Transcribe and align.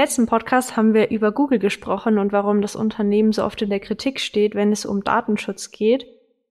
letzten 0.00 0.24
Podcast 0.24 0.78
haben 0.78 0.94
wir 0.94 1.10
über 1.10 1.30
Google 1.30 1.58
gesprochen 1.58 2.16
und 2.16 2.32
warum 2.32 2.62
das 2.62 2.74
Unternehmen 2.74 3.32
so 3.32 3.44
oft 3.44 3.60
in 3.60 3.68
der 3.68 3.80
Kritik 3.80 4.18
steht, 4.18 4.54
wenn 4.54 4.72
es 4.72 4.86
um 4.86 5.04
Datenschutz 5.04 5.72
geht. 5.72 6.06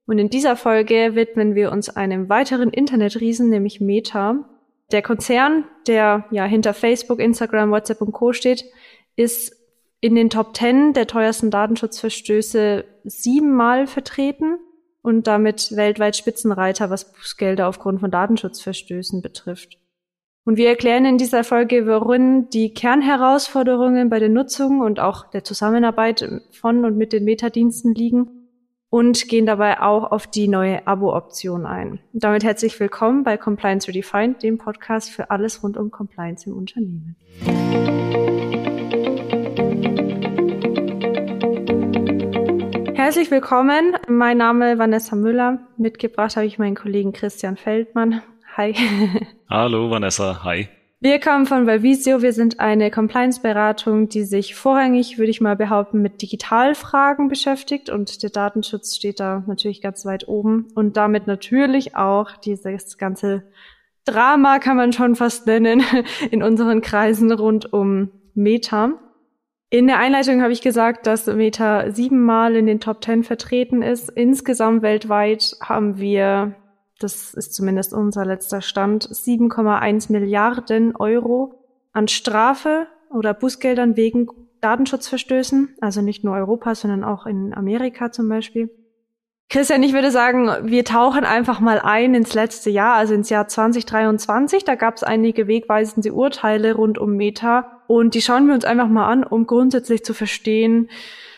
Und 0.06 0.20
in 0.20 0.30
dieser 0.30 0.56
Folge 0.56 1.16
widmen 1.16 1.56
wir 1.56 1.72
uns 1.72 1.90
einem 1.90 2.30
weiteren 2.30 2.70
Internetriesen, 2.70 3.50
nämlich 3.50 3.82
Meta. 3.82 4.48
Der 4.92 5.02
Konzern, 5.02 5.64
der 5.88 6.26
ja 6.30 6.46
hinter 6.46 6.76
Facebook, 6.76 7.20
Instagram, 7.20 7.72
WhatsApp 7.72 8.02
und 8.02 8.12
Co. 8.12 8.34
steht, 8.34 8.66
ist 9.16 9.56
in 10.00 10.14
den 10.14 10.30
Top 10.30 10.56
10 10.56 10.94
der 10.94 11.08
teuersten 11.08 11.50
Datenschutzverstöße 11.50 12.86
siebenmal 13.04 13.88
vertreten 13.88 14.60
und 15.02 15.26
damit 15.26 15.76
weltweit 15.76 16.16
Spitzenreiter, 16.16 16.92
was 16.92 17.12
Bußgelder 17.14 17.68
aufgrund 17.68 18.00
von 18.00 18.12
Datenschutzverstößen 18.12 19.24
betrifft. 19.24 19.80
Und 20.50 20.58
wir 20.58 20.70
erklären 20.70 21.06
in 21.06 21.20
dieser 21.20 21.44
Folge, 21.44 21.86
worin 21.86 22.50
die 22.50 22.74
Kernherausforderungen 22.74 24.10
bei 24.10 24.18
der 24.18 24.30
Nutzung 24.30 24.82
und 24.82 25.00
auch 25.00 25.30
der 25.30 25.44
Zusammenarbeit 25.44 26.28
von 26.60 26.86
und 26.86 26.98
mit 26.98 27.14
den 27.14 27.24
Metadiensten 27.24 27.94
liegen 27.94 28.32
und 28.90 29.28
gehen 29.28 29.46
dabei 29.46 29.80
auch 29.80 30.12
auf 30.12 30.26
die 30.26 30.48
neue 30.48 30.88
Abo-Option 30.88 31.68
ein. 31.68 32.00
Und 32.14 32.24
damit 32.24 32.44
herzlich 32.44 32.80
willkommen 32.80 33.22
bei 33.22 33.38
Compliance 33.38 33.88
Redefined, 33.88 34.42
dem 34.42 34.58
Podcast 34.58 35.12
für 35.12 35.30
alles 35.30 35.62
rund 35.62 35.78
um 35.78 35.92
Compliance 35.92 36.50
im 36.50 36.58
Unternehmen. 36.58 37.16
Herzlich 42.96 43.30
willkommen. 43.30 43.94
Mein 44.08 44.40
Name 44.40 44.72
ist 44.72 44.80
Vanessa 44.80 45.16
Müller. 45.16 45.60
Mitgebracht 45.78 46.36
habe 46.38 46.48
ich 46.48 46.58
meinen 46.58 46.74
Kollegen 46.74 47.14
Christian 47.14 47.56
Feldmann. 47.56 48.24
Hi. 48.60 48.74
Hallo 49.50 49.90
Vanessa, 49.90 50.44
hi. 50.44 50.68
Wir 51.00 51.22
kommen 51.22 51.46
von 51.46 51.66
Valvisio. 51.66 52.22
Wir 52.22 52.34
sind 52.34 52.60
eine 52.60 52.92
Compliance-Beratung, 52.92 54.10
die 54.10 54.24
sich 54.24 54.54
vorrangig, 54.54 55.18
würde 55.18 55.32
ich 55.32 55.40
mal 55.40 55.56
behaupten, 55.56 56.02
mit 56.02 56.22
Digitalfragen 56.22 57.30
beschäftigt. 57.30 57.90
Und 57.90 58.22
der 58.22 58.32
Datenschutz 58.32 58.98
steht 58.98 59.22
da 59.22 59.46
natürlich 59.48 59.82
ganz 59.82 60.04
weit 60.04 60.28
oben. 60.28 60.68
Und 60.76 60.98
damit 60.98 61.26
natürlich 61.26 61.96
auch 61.96 62.36
dieses 62.36 62.98
ganze 62.98 63.44
Drama, 64.04 64.60
kann 64.60 64.76
man 64.76 64.92
schon 64.92 65.16
fast 65.16 65.48
nennen, 65.48 65.82
in 66.30 66.44
unseren 66.44 66.82
Kreisen 66.82 67.32
rund 67.32 67.72
um 67.72 68.12
Meta. 68.34 68.92
In 69.70 69.88
der 69.88 70.00
Einleitung 70.00 70.42
habe 70.42 70.52
ich 70.52 70.60
gesagt, 70.60 71.08
dass 71.08 71.28
Meta 71.28 71.92
siebenmal 71.92 72.58
in 72.58 72.66
den 72.66 72.82
Top 72.82 73.00
Ten 73.00 73.24
vertreten 73.24 73.84
ist. 73.84 74.10
Insgesamt 74.10 74.82
weltweit 74.82 75.56
haben 75.62 75.98
wir 75.98 76.56
das 77.00 77.34
ist 77.34 77.54
zumindest 77.54 77.94
unser 77.94 78.26
letzter 78.26 78.62
Stand, 78.62 79.08
7,1 79.08 80.12
Milliarden 80.12 80.96
Euro 80.96 81.56
an 81.94 82.08
Strafe 82.08 82.88
oder 83.10 83.34
Bußgeldern 83.34 83.98
wegen 83.98 84.28
Datenschutzverstößen, 84.62 85.76
also 85.82 86.02
nicht 86.02 86.24
nur 86.24 86.36
Europa, 86.36 86.76
sondern 86.76 87.04
auch 87.04 87.26
in 87.26 87.54
Amerika 87.54 88.12
zum 88.12 88.28
Beispiel. 88.30 88.70
Christian, 89.52 89.82
ich 89.82 89.94
würde 89.94 90.12
sagen, 90.12 90.48
wir 90.64 90.86
tauchen 90.86 91.24
einfach 91.24 91.60
mal 91.60 91.80
ein 91.80 92.14
ins 92.14 92.36
letzte 92.36 92.70
Jahr, 92.70 92.94
also 92.96 93.16
ins 93.16 93.32
Jahr 93.32 93.48
2023. 93.48 94.64
Da 94.64 94.76
gab 94.76 94.98
es 94.98 95.04
einige 95.04 95.48
wegweisende 95.48 96.14
Urteile 96.14 96.76
rund 96.76 97.00
um 97.00 97.16
Meta 97.16 97.82
und 97.88 98.14
die 98.14 98.22
schauen 98.22 98.46
wir 98.46 98.54
uns 98.54 98.64
einfach 98.64 98.90
mal 98.90 99.08
an, 99.08 99.24
um 99.24 99.48
grundsätzlich 99.48 100.06
zu 100.06 100.14
verstehen, 100.14 100.90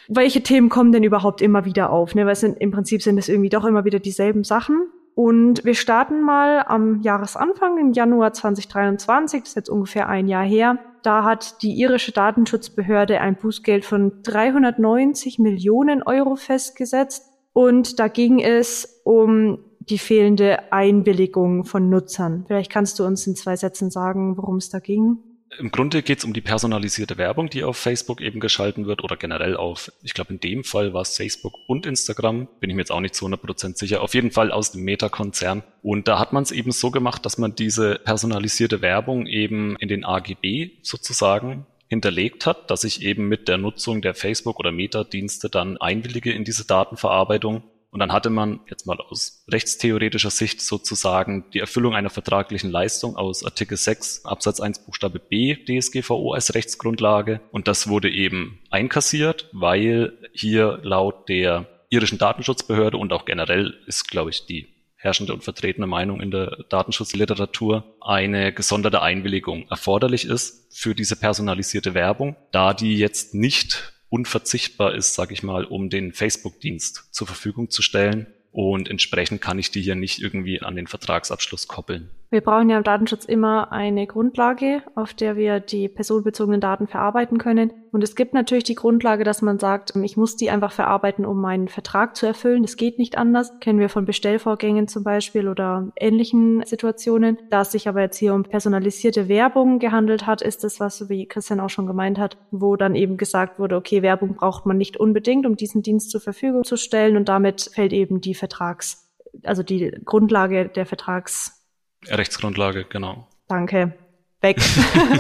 welche 0.10 0.44
Themen 0.44 0.68
kommen 0.68 0.92
denn 0.92 1.04
überhaupt 1.04 1.42
immer 1.42 1.64
wieder 1.64 1.90
auf. 1.90 2.14
Ne? 2.14 2.26
Weil 2.26 2.34
es 2.34 2.42
sind, 2.42 2.60
im 2.60 2.72
Prinzip 2.72 3.02
sind 3.02 3.18
es 3.18 3.30
irgendwie 3.30 3.48
doch 3.48 3.64
immer 3.64 3.86
wieder 3.86 4.00
dieselben 4.00 4.44
Sachen. 4.44 4.90
Und 5.16 5.64
wir 5.66 5.76
starten 5.76 6.22
mal 6.22 6.64
am 6.68 7.02
Jahresanfang 7.02 7.78
im 7.78 7.94
Januar 7.94 8.34
2023, 8.34 9.42
das 9.42 9.50
ist 9.50 9.56
jetzt 9.56 9.70
ungefähr 9.70 10.08
ein 10.08 10.28
Jahr 10.28 10.46
her. 10.46 10.80
Da 11.04 11.24
hat 11.24 11.62
die 11.64 11.74
irische 11.80 12.12
Datenschutzbehörde 12.12 13.20
ein 13.20 13.36
Bußgeld 13.36 13.86
von 13.86 14.22
390 14.24 15.40
Millionen 15.40 16.04
Euro 16.04 16.36
festgesetzt. 16.36 17.28
Und 17.54 18.00
da 18.00 18.08
ging 18.08 18.40
es 18.40 19.02
um 19.04 19.60
die 19.80 19.98
fehlende 19.98 20.72
Einwilligung 20.72 21.66
von 21.66 21.90
Nutzern. 21.90 22.46
Vielleicht 22.48 22.72
kannst 22.72 23.00
du 23.00 23.06
uns 23.06 23.26
in 23.28 23.36
zwei 23.36 23.56
Sätzen 23.56 23.90
sagen, 23.90 24.38
worum 24.38 24.58
es 24.58 24.70
da 24.70 24.80
ging. 24.80 25.18
Im 25.60 25.70
Grunde 25.70 26.02
geht 26.02 26.20
es 26.20 26.24
um 26.24 26.34
die 26.34 26.42
personalisierte 26.42 27.18
Werbung, 27.18 27.50
die 27.50 27.64
auf 27.64 27.76
Facebook 27.76 28.22
eben 28.22 28.40
geschalten 28.40 28.86
wird 28.88 29.04
oder 29.04 29.18
generell 29.18 29.58
auf, 29.58 29.92
ich 30.02 30.14
glaube 30.14 30.34
in 30.34 30.40
dem 30.40 30.64
Fall 30.64 30.94
war 30.94 31.02
es 31.02 31.18
Facebook 31.18 31.54
und 31.68 31.86
Instagram, 31.86 32.48
bin 32.60 32.70
ich 32.70 32.76
mir 32.76 32.84
jetzt 32.84 32.92
auch 32.92 33.02
nicht 33.02 33.16
zu 33.16 33.26
100% 33.26 33.78
sicher, 33.78 34.02
auf 34.02 34.14
jeden 34.14 34.32
Fall 34.32 34.52
aus 34.52 34.72
dem 34.72 34.84
Meta-Konzern. 34.84 35.64
Und 35.82 36.08
da 36.08 36.20
hat 36.20 36.32
man 36.32 36.44
es 36.44 36.52
eben 36.52 36.72
so 36.72 36.90
gemacht, 36.90 37.26
dass 37.26 37.38
man 37.38 37.54
diese 37.54 37.96
personalisierte 37.96 38.82
Werbung 38.82 39.28
eben 39.28 39.76
in 39.78 39.90
den 39.90 40.06
AGB 40.06 40.72
sozusagen 40.84 41.66
hinterlegt 41.90 42.46
hat, 42.46 42.72
dass 42.72 42.86
ich 42.86 43.02
eben 43.02 43.28
mit 43.28 43.50
der 43.50 43.58
Nutzung 43.58 44.02
der 44.02 44.14
Facebook- 44.14 44.60
oder 44.60 44.72
Meta-Dienste 44.72 45.50
dann 45.50 45.76
einwillige 45.78 46.32
in 46.32 46.46
diese 46.46 46.66
Datenverarbeitung 46.66 47.64
und 47.92 48.00
dann 48.00 48.14
hatte 48.14 48.30
man 48.30 48.62
jetzt 48.70 48.88
mal 48.88 48.98
aus 49.00 49.44
rechtstheoretischer 49.50 50.30
Sicht 50.30 50.62
sozusagen 50.62 51.50
die 51.54 51.60
Erfüllung 51.60 51.94
einer 51.94 52.10
vertraglichen 52.10 52.72
Leistung 52.72 53.18
aus 53.18 53.44
Artikel 53.44 53.78
6 53.78 54.24
Absatz 54.26 54.62
1 54.62 54.86
Buchstabe 54.86 55.20
B 55.20 55.58
DSGVO 55.58 56.34
als 56.34 56.56
Rechtsgrundlage. 56.56 57.42
Und 57.52 57.68
das 57.68 57.90
wurde 57.90 58.10
eben 58.10 58.60
einkassiert, 58.70 59.50
weil 59.52 60.18
hier 60.32 60.80
laut 60.84 61.28
der 61.28 61.68
irischen 61.90 62.18
Datenschutzbehörde 62.18 62.96
und 62.96 63.12
auch 63.12 63.26
generell 63.26 63.78
ist, 63.86 64.10
glaube 64.10 64.30
ich, 64.30 64.46
die 64.46 64.70
herrschende 64.96 65.34
und 65.34 65.44
vertretene 65.44 65.88
Meinung 65.88 66.22
in 66.22 66.32
der 66.32 66.64
Datenschutzliteratur 66.70 67.84
eine 68.00 68.54
gesonderte 68.54 69.02
Einwilligung 69.02 69.68
erforderlich 69.68 70.26
ist 70.26 70.74
für 70.74 70.96
diese 70.96 71.18
personalisierte 71.18 71.94
Werbung, 71.94 72.38
da 72.52 72.74
die 72.74 72.98
jetzt 72.98 73.34
nicht 73.34 73.92
unverzichtbar 74.12 74.94
ist, 74.94 75.16
sage 75.16 75.34
ich 75.34 75.42
mal, 75.42 75.64
um 75.64 75.90
den 75.90 76.12
Facebook-Dienst 76.12 77.08
zur 77.12 77.26
Verfügung 77.26 77.72
zu 77.72 77.82
stellen. 77.82 78.28
Und 78.52 78.90
entsprechend 78.90 79.42
kann 79.42 79.58
ich 79.58 79.72
die 79.72 79.82
hier 79.82 79.96
nicht 79.96 80.22
irgendwie 80.22 80.62
an 80.62 80.76
den 80.76 80.86
Vertragsabschluss 80.86 81.68
koppeln. 81.68 82.12
Wir 82.32 82.40
brauchen 82.40 82.70
ja 82.70 82.78
im 82.78 82.86
Datenschutz 82.86 83.26
immer 83.26 83.74
eine 83.74 84.08
Grundlage, 84.08 84.84
auf 84.96 85.14
der 85.14 85.36
wir 85.36 85.60
die 85.60 85.90
personenbezogenen 85.90 86.62
Daten 86.62 86.88
verarbeiten 86.88 87.38
können. 87.38 87.74
Und 87.92 88.06
es 88.06 88.16
gibt 88.16 88.34
natürlich 88.34 88.64
die 88.64 88.76
Grundlage, 88.76 89.26
dass 89.26 89.42
man 89.42 89.60
sagt, 89.60 89.94
ich 90.02 90.16
muss 90.16 90.38
die 90.38 90.50
einfach 90.50 90.72
verarbeiten, 90.72 91.26
um 91.26 91.42
meinen 91.42 91.68
Vertrag 91.68 92.16
zu 92.16 92.26
erfüllen. 92.26 92.62
Das 92.62 92.78
geht 92.78 93.00
nicht 93.00 93.18
anders. 93.18 93.60
Kennen 93.60 93.80
wir 93.80 93.90
von 93.90 94.06
Bestellvorgängen 94.06 94.88
zum 94.88 95.04
Beispiel 95.04 95.50
oder 95.50 95.92
ähnlichen 95.98 96.64
Situationen. 96.66 97.38
Da 97.50 97.64
es 97.64 97.74
sich 97.74 97.90
aber 97.90 98.00
jetzt 98.00 98.16
hier 98.16 98.34
um 98.34 98.44
personalisierte 98.44 99.28
Werbung 99.28 99.80
gehandelt 99.80 100.26
hat, 100.26 100.42
ist 100.42 100.64
es 100.64 100.80
was, 100.80 101.10
wie 101.10 101.26
Christian 101.26 101.60
auch 101.60 101.70
schon 101.70 101.86
gemeint 101.86 102.18
hat, 102.18 102.38
wo 102.52 102.78
dann 102.78 102.96
eben 102.96 103.18
gesagt 103.18 103.60
wurde, 103.60 103.76
okay, 103.76 104.04
Werbung 104.04 104.36
braucht 104.36 104.66
man 104.66 104.78
nicht 104.78 104.96
unbedingt, 104.96 105.46
um 105.46 105.58
diesen 105.58 105.82
Dienst 105.82 106.10
zur 106.12 106.22
Verfügung 106.22 106.64
zu 106.64 106.78
stellen. 106.78 107.18
Und 107.18 107.28
damit 107.28 107.72
fällt 107.74 107.92
eben 107.92 108.22
die 108.22 108.36
Vertrags, 108.36 109.12
also 109.44 109.64
die 109.64 109.92
Grundlage 110.06 110.70
der 110.70 110.86
Vertrags 110.86 111.61
Rechtsgrundlage, 112.08 112.86
genau. 112.90 113.28
Danke. 113.48 113.94
Weg. 114.42 114.58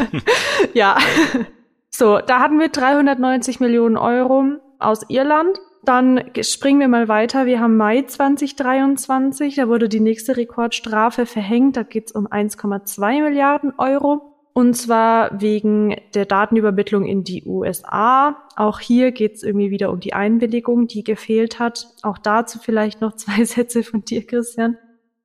ja. 0.73 0.97
So, 1.89 2.19
da 2.19 2.39
hatten 2.39 2.59
wir 2.59 2.69
390 2.69 3.59
Millionen 3.59 3.97
Euro 3.97 4.55
aus 4.79 5.01
Irland. 5.09 5.59
Dann 5.83 6.23
springen 6.41 6.79
wir 6.79 6.87
mal 6.87 7.07
weiter. 7.07 7.45
Wir 7.45 7.59
haben 7.59 7.75
Mai 7.75 8.03
2023. 8.03 9.55
Da 9.55 9.67
wurde 9.67 9.89
die 9.89 9.99
nächste 9.99 10.37
Rekordstrafe 10.37 11.25
verhängt. 11.25 11.77
Da 11.77 11.83
geht 11.83 12.07
es 12.07 12.11
um 12.11 12.27
1,2 12.27 13.23
Milliarden 13.23 13.73
Euro. 13.77 14.31
Und 14.53 14.75
zwar 14.75 15.41
wegen 15.41 15.95
der 16.13 16.25
Datenübermittlung 16.25 17.05
in 17.05 17.23
die 17.23 17.45
USA. 17.45 18.35
Auch 18.55 18.79
hier 18.79 19.11
geht 19.11 19.35
es 19.35 19.43
irgendwie 19.43 19.71
wieder 19.71 19.91
um 19.91 19.99
die 19.99 20.13
Einwilligung, 20.13 20.87
die 20.87 21.03
gefehlt 21.03 21.59
hat. 21.59 21.87
Auch 22.03 22.17
dazu 22.17 22.59
vielleicht 22.59 23.01
noch 23.01 23.15
zwei 23.15 23.43
Sätze 23.45 23.83
von 23.83 24.03
dir, 24.03 24.25
Christian. 24.25 24.77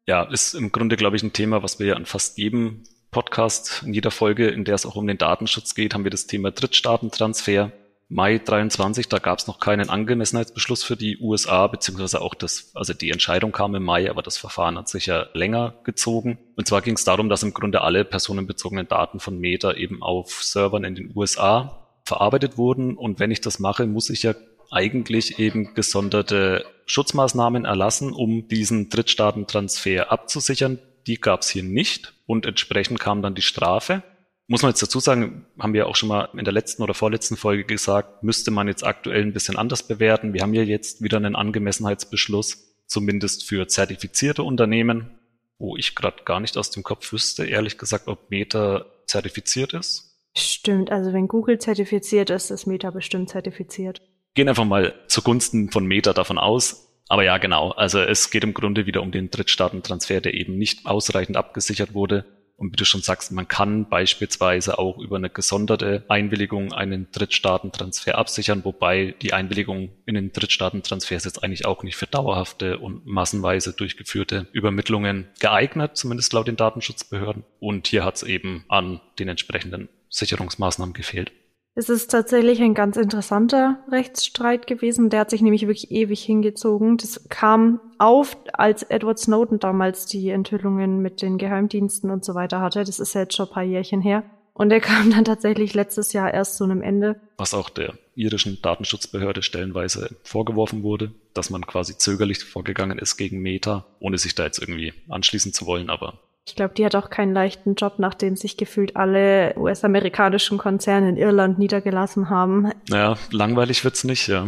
Ja, 0.06 0.23
ist 0.23 0.55
im 0.55 0.70
Grunde, 0.70 0.97
glaube 0.97 1.17
ich, 1.17 1.25
ein 1.25 1.32
Thema, 1.32 1.64
was 1.64 1.81
wir 1.81 1.87
ja 1.88 1.94
an 1.97 2.06
fast 2.06 2.38
jedem 2.38 2.85
Podcast, 3.11 3.82
in 3.85 3.93
jeder 3.93 4.12
Folge, 4.12 4.47
in 4.47 4.64
der 4.64 4.76
es 4.76 4.87
auch 4.87 4.94
um 4.94 5.08
den 5.08 5.19
Datenschutz 5.19 5.75
geht, 5.75 5.94
haben 5.94 6.05
wir 6.05 6.12
das 6.12 6.29
Thema 6.29 6.53
Drittstaatentransfer. 6.53 7.73
Mai 8.08 8.38
23, 8.38 9.08
da 9.08 9.19
gab 9.19 9.41
es 9.41 9.49
noch 9.49 9.58
keinen 9.58 9.91
Angemessenheitsbeschluss 9.91 10.85
für 10.85 10.97
die 10.97 11.19
USA, 11.19 11.67
beziehungsweise 11.67 12.20
auch 12.20 12.35
das, 12.35 12.70
also 12.75 12.93
die 12.94 13.11
Entscheidung 13.11 13.50
kam 13.50 13.75
im 13.75 13.82
Mai, 13.82 14.08
aber 14.08 14.23
das 14.23 14.37
Verfahren 14.37 14.79
hat 14.79 14.88
sich 14.88 15.06
ja 15.06 15.26
länger 15.32 15.75
gezogen. 15.82 16.38
Und 16.55 16.69
zwar 16.69 16.82
ging 16.82 16.94
es 16.94 17.03
darum, 17.03 17.29
dass 17.29 17.43
im 17.43 17.53
Grunde 17.53 17.81
alle 17.81 18.05
personenbezogenen 18.05 18.87
Daten 18.87 19.19
von 19.19 19.41
Meta 19.41 19.73
eben 19.73 20.05
auf 20.05 20.44
Servern 20.44 20.85
in 20.85 20.94
den 20.94 21.12
USA 21.17 21.88
verarbeitet 22.05 22.56
wurden. 22.56 22.97
Und 22.97 23.19
wenn 23.19 23.32
ich 23.32 23.41
das 23.41 23.58
mache, 23.58 23.87
muss 23.87 24.08
ich 24.11 24.23
ja 24.23 24.35
eigentlich 24.71 25.39
eben 25.39 25.75
gesonderte 25.75 26.65
Schutzmaßnahmen 26.87 27.65
erlassen, 27.65 28.13
um 28.13 28.49
diesen 28.49 28.89
Drittstaatentransfer 28.89 30.11
abzusichern. 30.11 30.79
Die 31.07 31.21
gab 31.21 31.43
es 31.43 31.51
hier 31.51 31.63
nicht 31.63 32.15
und 32.27 32.47
entsprechend 32.47 33.01
kam 33.01 33.23
dann 33.23 33.35
die 33.35 33.43
Strafe. 33.43 34.03
Muss 34.49 34.63
man 34.63 34.71
jetzt 34.71 34.83
dazu 34.83 35.01
sagen, 35.01 35.47
haben 35.59 35.75
wir 35.75 35.89
auch 35.89 35.97
schon 35.97 36.09
mal 36.09 36.29
in 36.35 36.45
der 36.45 36.55
letzten 36.55 36.83
oder 36.83 36.95
vorletzten 36.95 37.37
Folge 37.37 37.65
gesagt, 37.65 38.23
müsste 38.23 38.53
man 38.53 38.69
jetzt 38.69 38.85
aktuell 38.85 39.23
ein 39.23 39.33
bisschen 39.33 39.57
anders 39.57 39.83
bewerten. 39.83 40.35
Wir 40.35 40.43
haben 40.43 40.55
ja 40.55 40.63
jetzt 40.63 41.03
wieder 41.03 41.17
einen 41.17 41.35
Angemessenheitsbeschluss, 41.35 42.77
zumindest 42.87 43.45
für 43.45 43.67
zertifizierte 43.67 44.45
Unternehmen, 44.45 45.19
wo 45.59 45.77
ich 45.77 45.97
gerade 45.97 46.23
gar 46.25 46.39
nicht 46.39 46.57
aus 46.57 46.71
dem 46.71 46.85
Kopf 46.85 47.13
wüsste, 47.13 47.45
ehrlich 47.45 47.77
gesagt, 47.77 48.07
ob 48.07 48.31
Meta 48.31 48.87
zertifiziert 49.07 49.73
ist. 49.75 50.17
Stimmt, 50.37 50.93
also 50.93 51.13
wenn 51.13 51.29
Google 51.29 51.59
zertifiziert 51.59 52.31
ist, 52.31 52.51
ist 52.51 52.67
Meta 52.67 52.91
bestimmt 52.91 53.31
zertifiziert. 53.31 54.03
Gehen 54.37 54.50
einfach 54.50 54.67
mal 54.67 54.94
zugunsten 55.09 55.71
von 55.71 55.87
Meta 55.87 56.12
davon 56.12 56.37
aus. 56.37 56.93
Aber 57.09 57.25
ja, 57.25 57.38
genau. 57.38 57.71
Also 57.71 58.00
es 58.00 58.31
geht 58.31 58.44
im 58.44 58.53
Grunde 58.53 58.85
wieder 58.85 59.00
um 59.00 59.11
den 59.11 59.31
Drittstaatentransfer, 59.31 60.21
der 60.21 60.35
eben 60.35 60.59
nicht 60.59 60.85
ausreichend 60.85 61.38
abgesichert 61.38 61.94
wurde. 61.94 62.27
Und 62.59 62.71
wie 62.71 62.77
du 62.77 62.85
schon 62.85 63.00
sagst, 63.00 63.33
man 63.33 63.49
kann 63.49 63.88
beispielsweise 63.88 64.79
auch 64.79 64.99
über 64.99 65.17
eine 65.17 65.31
gesonderte 65.31 66.05
Einwilligung 66.09 66.75
einen 66.75 67.11
Drittstaatentransfer 67.12 68.19
absichern, 68.19 68.62
wobei 68.65 69.15
die 69.23 69.33
Einwilligung 69.33 69.91
in 70.05 70.15
den 70.15 70.33
Drittstaatentransfer 70.33 71.17
ist 71.17 71.25
jetzt 71.25 71.43
eigentlich 71.43 71.65
auch 71.65 71.82
nicht 71.82 71.97
für 71.97 72.06
dauerhafte 72.06 72.79
und 72.79 73.06
massenweise 73.06 73.73
durchgeführte 73.73 74.49
Übermittlungen 74.53 75.29
geeignet, 75.41 75.97
zumindest 75.97 76.35
laut 76.35 76.49
den 76.49 76.56
Datenschutzbehörden. 76.56 77.44
Und 77.59 77.87
hier 77.87 78.05
hat 78.05 78.17
es 78.17 78.23
eben 78.23 78.67
an 78.69 79.00
den 79.19 79.29
entsprechenden 79.29 79.89
Sicherungsmaßnahmen 80.11 80.93
gefehlt. 80.93 81.32
Es 81.78 81.90
ist 81.90 82.11
tatsächlich 82.11 82.62
ein 82.62 82.73
ganz 82.73 82.96
interessanter 82.96 83.78
Rechtsstreit 83.93 84.67
gewesen. 84.67 85.11
Der 85.11 85.20
hat 85.20 85.28
sich 85.28 85.43
nämlich 85.43 85.61
wirklich 85.67 85.90
ewig 85.90 86.23
hingezogen. 86.25 86.96
Das 86.96 87.28
kam 87.28 87.81
auf, 87.99 88.34
als 88.55 88.82
Edward 88.82 89.19
Snowden 89.19 89.58
damals 89.58 90.06
die 90.06 90.31
Enthüllungen 90.31 91.02
mit 91.02 91.20
den 91.20 91.37
Geheimdiensten 91.37 92.11
und 92.11 92.25
so 92.25 92.34
weiter 92.34 92.62
hatte. 92.62 92.82
Das 92.82 92.99
ist 92.99 93.14
ja 93.14 93.20
jetzt 93.20 93.37
schon 93.37 93.46
ein 93.49 93.52
paar 93.52 93.62
Jährchen 93.62 94.00
her. 94.00 94.25
Und 94.55 94.70
der 94.70 94.81
kam 94.81 95.11
dann 95.11 95.26
tatsächlich 95.26 95.75
letztes 95.75 96.14
Jahr 96.14 96.32
erst 96.32 96.56
zu 96.56 96.64
einem 96.64 96.81
Ende. 96.81 97.20
Was 97.37 97.52
auch 97.52 97.69
der 97.69 97.93
irischen 98.14 98.62
Datenschutzbehörde 98.62 99.43
stellenweise 99.43 100.17
vorgeworfen 100.22 100.82
wurde, 100.82 101.12
dass 101.34 101.50
man 101.50 101.67
quasi 101.67 101.99
zögerlich 101.99 102.43
vorgegangen 102.43 102.99
ist 102.99 103.19
gegen 103.19 103.43
Meta, 103.43 103.84
ohne 104.00 104.17
sich 104.17 104.34
da 104.34 104.44
jetzt 104.44 104.58
irgendwie 104.58 104.94
anschließen 105.11 105.52
zu 105.52 105.67
wollen, 105.67 105.90
aber 105.90 106.20
ich 106.46 106.54
glaube, 106.54 106.75
die 106.75 106.84
hat 106.84 106.94
auch 106.94 107.10
keinen 107.10 107.34
leichten 107.34 107.75
Job, 107.75 107.94
nachdem 107.98 108.37
sich 108.37 108.56
gefühlt 108.56 108.96
alle 108.96 109.54
US-amerikanischen 109.56 110.58
Konzerne 110.58 111.08
in 111.08 111.16
Irland 111.16 111.58
niedergelassen 111.58 112.31
haben. 112.31 112.70
Naja, 112.88 113.16
langweilig 113.32 113.84
wird's 113.84 114.04
nicht, 114.04 114.28
ja. 114.28 114.46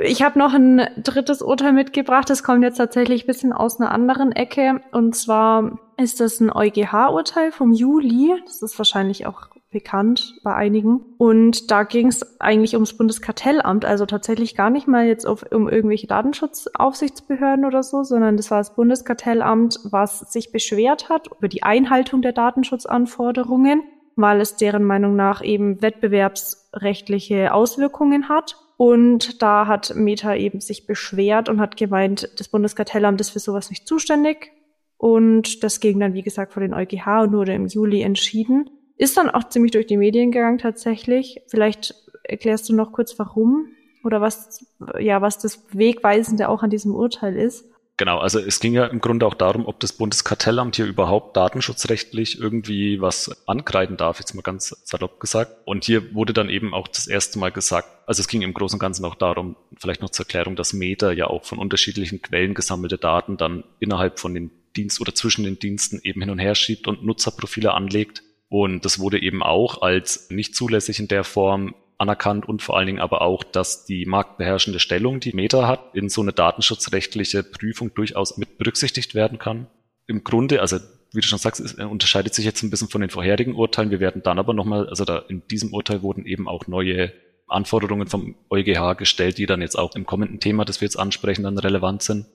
Ich 0.00 0.22
habe 0.22 0.38
noch 0.38 0.52
ein 0.52 0.88
drittes 0.96 1.42
Urteil 1.42 1.72
mitgebracht. 1.72 2.28
Das 2.30 2.42
kommt 2.42 2.62
jetzt 2.62 2.76
tatsächlich 2.76 3.24
ein 3.24 3.26
bisschen 3.26 3.52
aus 3.52 3.80
einer 3.80 3.92
anderen 3.92 4.32
Ecke. 4.32 4.80
Und 4.92 5.16
zwar 5.16 5.78
ist 5.96 6.20
das 6.20 6.40
ein 6.40 6.50
EuGH-Urteil 6.52 7.52
vom 7.52 7.72
Juli. 7.72 8.34
Das 8.46 8.62
ist 8.62 8.78
wahrscheinlich 8.78 9.26
auch 9.26 9.48
bekannt 9.70 10.38
bei 10.42 10.54
einigen. 10.54 11.00
Und 11.18 11.70
da 11.70 11.82
ging 11.82 12.08
es 12.08 12.40
eigentlich 12.40 12.74
ums 12.74 12.96
Bundeskartellamt, 12.96 13.84
also 13.84 14.06
tatsächlich 14.06 14.56
gar 14.56 14.70
nicht 14.70 14.88
mal 14.88 15.06
jetzt 15.06 15.26
auf, 15.26 15.44
um 15.52 15.68
irgendwelche 15.68 16.06
Datenschutzaufsichtsbehörden 16.06 17.64
oder 17.64 17.82
so, 17.82 18.02
sondern 18.02 18.36
das 18.36 18.50
war 18.50 18.58
das 18.58 18.74
Bundeskartellamt, 18.74 19.80
was 19.84 20.20
sich 20.32 20.52
beschwert 20.52 21.08
hat 21.08 21.28
über 21.38 21.48
die 21.48 21.62
Einhaltung 21.62 22.22
der 22.22 22.32
Datenschutzanforderungen, 22.32 23.82
weil 24.16 24.40
es 24.40 24.56
deren 24.56 24.84
Meinung 24.84 25.16
nach 25.16 25.42
eben 25.42 25.82
wettbewerbsrechtliche 25.82 27.52
Auswirkungen 27.52 28.28
hat. 28.28 28.56
Und 28.78 29.42
da 29.42 29.66
hat 29.66 29.94
Meta 29.96 30.34
eben 30.34 30.60
sich 30.60 30.86
beschwert 30.86 31.48
und 31.48 31.60
hat 31.60 31.76
gemeint, 31.76 32.30
das 32.38 32.48
Bundeskartellamt 32.48 33.20
ist 33.20 33.30
für 33.30 33.40
sowas 33.40 33.70
nicht 33.70 33.86
zuständig. 33.86 34.52
Und 34.96 35.62
das 35.62 35.80
ging 35.80 36.00
dann, 36.00 36.14
wie 36.14 36.22
gesagt, 36.22 36.52
vor 36.52 36.62
den 36.62 36.74
EuGH 36.74 37.22
und 37.22 37.32
wurde 37.32 37.52
im 37.52 37.66
Juli 37.66 38.02
entschieden. 38.02 38.70
Ist 38.98 39.16
dann 39.16 39.30
auch 39.30 39.48
ziemlich 39.48 39.72
durch 39.72 39.86
die 39.86 39.96
Medien 39.96 40.32
gegangen 40.32 40.58
tatsächlich. 40.58 41.40
Vielleicht 41.46 41.94
erklärst 42.24 42.68
du 42.68 42.74
noch 42.74 42.92
kurz, 42.92 43.18
warum 43.18 43.68
oder 44.04 44.20
was, 44.20 44.66
ja, 44.98 45.22
was 45.22 45.38
das 45.38 45.64
Wegweisende 45.72 46.48
auch 46.48 46.62
an 46.62 46.70
diesem 46.70 46.94
Urteil 46.94 47.36
ist. 47.36 47.64
Genau, 47.98 48.18
also 48.18 48.38
es 48.38 48.60
ging 48.60 48.74
ja 48.74 48.86
im 48.86 49.00
Grunde 49.00 49.26
auch 49.26 49.34
darum, 49.34 49.66
ob 49.66 49.80
das 49.80 49.92
Bundeskartellamt 49.92 50.76
hier 50.76 50.86
überhaupt 50.86 51.36
datenschutzrechtlich 51.36 52.40
irgendwie 52.40 53.00
was 53.00 53.44
ankreiden 53.48 53.96
darf, 53.96 54.20
jetzt 54.20 54.34
mal 54.34 54.42
ganz 54.42 54.68
salopp 54.84 55.18
gesagt. 55.18 55.52
Und 55.64 55.84
hier 55.84 56.14
wurde 56.14 56.32
dann 56.32 56.48
eben 56.48 56.74
auch 56.74 56.86
das 56.86 57.08
erste 57.08 57.40
Mal 57.40 57.50
gesagt, 57.50 57.88
also 58.06 58.20
es 58.20 58.28
ging 58.28 58.42
im 58.42 58.54
Großen 58.54 58.76
und 58.76 58.80
Ganzen 58.80 59.04
auch 59.04 59.16
darum, 59.16 59.56
vielleicht 59.76 60.00
noch 60.00 60.10
zur 60.10 60.26
Erklärung, 60.26 60.54
dass 60.54 60.72
Meta 60.72 61.10
ja 61.10 61.26
auch 61.26 61.44
von 61.44 61.58
unterschiedlichen 61.58 62.22
Quellen 62.22 62.54
gesammelte 62.54 62.98
Daten 62.98 63.36
dann 63.36 63.64
innerhalb 63.80 64.20
von 64.20 64.32
den 64.32 64.52
Dienst 64.76 65.00
oder 65.00 65.12
zwischen 65.12 65.42
den 65.42 65.58
Diensten 65.58 65.98
eben 66.04 66.20
hin 66.20 66.30
und 66.30 66.38
her 66.38 66.54
schiebt 66.54 66.86
und 66.86 67.04
Nutzerprofile 67.04 67.74
anlegt. 67.74 68.22
Und 68.48 68.84
das 68.84 68.98
wurde 68.98 69.20
eben 69.20 69.42
auch 69.42 69.82
als 69.82 70.30
nicht 70.30 70.54
zulässig 70.54 71.00
in 71.00 71.08
der 71.08 71.24
Form 71.24 71.74
anerkannt 71.98 72.48
und 72.48 72.62
vor 72.62 72.76
allen 72.76 72.86
Dingen 72.86 73.00
aber 73.00 73.22
auch, 73.22 73.42
dass 73.42 73.84
die 73.84 74.06
marktbeherrschende 74.06 74.78
Stellung, 74.78 75.20
die 75.20 75.32
Meta 75.32 75.66
hat, 75.66 75.94
in 75.94 76.08
so 76.08 76.22
eine 76.22 76.32
datenschutzrechtliche 76.32 77.42
Prüfung 77.42 77.92
durchaus 77.92 78.38
mit 78.38 78.56
berücksichtigt 78.56 79.14
werden 79.14 79.38
kann. 79.38 79.66
Im 80.06 80.24
Grunde, 80.24 80.60
also 80.60 80.78
wie 81.12 81.20
du 81.20 81.26
schon 81.26 81.38
sagst, 81.38 81.60
es 81.60 81.74
unterscheidet 81.74 82.34
sich 82.34 82.44
jetzt 82.44 82.62
ein 82.62 82.70
bisschen 82.70 82.88
von 82.88 83.00
den 83.00 83.10
vorherigen 83.10 83.54
Urteilen. 83.54 83.90
Wir 83.90 84.00
werden 84.00 84.22
dann 84.22 84.38
aber 84.38 84.54
nochmal, 84.54 84.88
also 84.88 85.04
da 85.04 85.18
in 85.28 85.42
diesem 85.48 85.72
Urteil 85.72 86.02
wurden 86.02 86.24
eben 86.24 86.48
auch 86.48 86.66
neue 86.66 87.12
Anforderungen 87.48 88.06
vom 88.06 88.36
EuGH 88.50 88.96
gestellt, 88.96 89.38
die 89.38 89.46
dann 89.46 89.62
jetzt 89.62 89.78
auch 89.78 89.94
im 89.96 90.06
kommenden 90.06 90.38
Thema, 90.38 90.64
das 90.64 90.80
wir 90.80 90.86
jetzt 90.86 90.98
ansprechen, 90.98 91.42
dann 91.44 91.58
relevant 91.58 92.02
sind. 92.02 92.26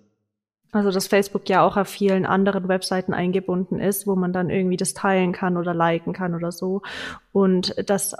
Also, 0.73 0.89
dass 0.89 1.07
Facebook 1.07 1.47
ja 1.49 1.61
auch 1.63 1.77
auf 1.77 1.87
vielen 1.87 2.25
anderen 2.25 2.67
Webseiten 2.67 3.13
eingebunden 3.13 3.79
ist, 3.79 4.07
wo 4.07 4.15
man 4.15 4.33
dann 4.33 4.49
irgendwie 4.49 4.75
das 4.75 4.95
teilen 4.95 5.31
kann 5.31 5.55
oder 5.55 5.73
liken 5.73 6.13
kann 6.13 6.33
oder 6.33 6.51
so. 6.51 6.81
Und 7.31 7.75
dass 7.89 8.15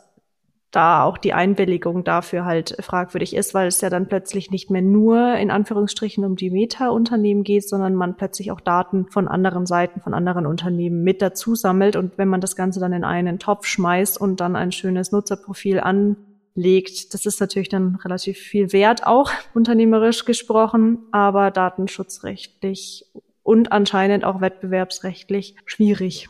da 0.70 1.04
auch 1.04 1.18
die 1.18 1.34
Einwilligung 1.34 2.04
dafür 2.04 2.46
halt 2.46 2.78
fragwürdig 2.80 3.36
ist, 3.36 3.54
weil 3.54 3.68
es 3.68 3.82
ja 3.82 3.90
dann 3.90 4.08
plötzlich 4.08 4.52
nicht 4.52 4.70
mehr 4.72 4.82
nur 4.82 5.36
in 5.36 5.52
Anführungsstrichen 5.52 6.24
um 6.26 6.36
die 6.36 6.52
Meta-Unternehmen 6.52 7.44
geht, 7.44 7.68
sondern 7.68 7.96
man 7.96 8.18
plötzlich 8.18 8.52
auch 8.52 8.62
Daten 8.62 9.08
von 9.10 9.28
anderen 9.28 9.66
Seiten, 9.66 10.02
von 10.02 10.14
anderen 10.14 10.46
Unternehmen 10.46 11.04
mit 11.04 11.22
dazu 11.22 11.56
sammelt. 11.56 11.96
Und 11.96 12.18
wenn 12.18 12.28
man 12.28 12.42
das 12.42 12.56
Ganze 12.56 12.80
dann 12.80 12.94
in 12.94 13.04
einen 13.04 13.40
Topf 13.40 13.66
schmeißt 13.66 14.20
und 14.20 14.42
dann 14.42 14.56
ein 14.56 14.72
schönes 14.72 15.12
Nutzerprofil 15.12 15.80
an 15.80 16.18
legt. 16.56 17.14
Das 17.14 17.26
ist 17.26 17.40
natürlich 17.40 17.70
dann 17.70 17.96
relativ 18.04 18.38
viel 18.38 18.72
wert, 18.74 19.06
auch 19.06 19.32
unternehmerisch 19.54 20.26
gesprochen, 20.26 21.00
aber 21.12 21.52
datenschutzrechtlich 21.52 23.06
und 23.44 23.72
anscheinend 23.72 24.24
auch 24.24 24.42
wettbewerbsrechtlich 24.42 25.56
schwierig. 25.66 26.30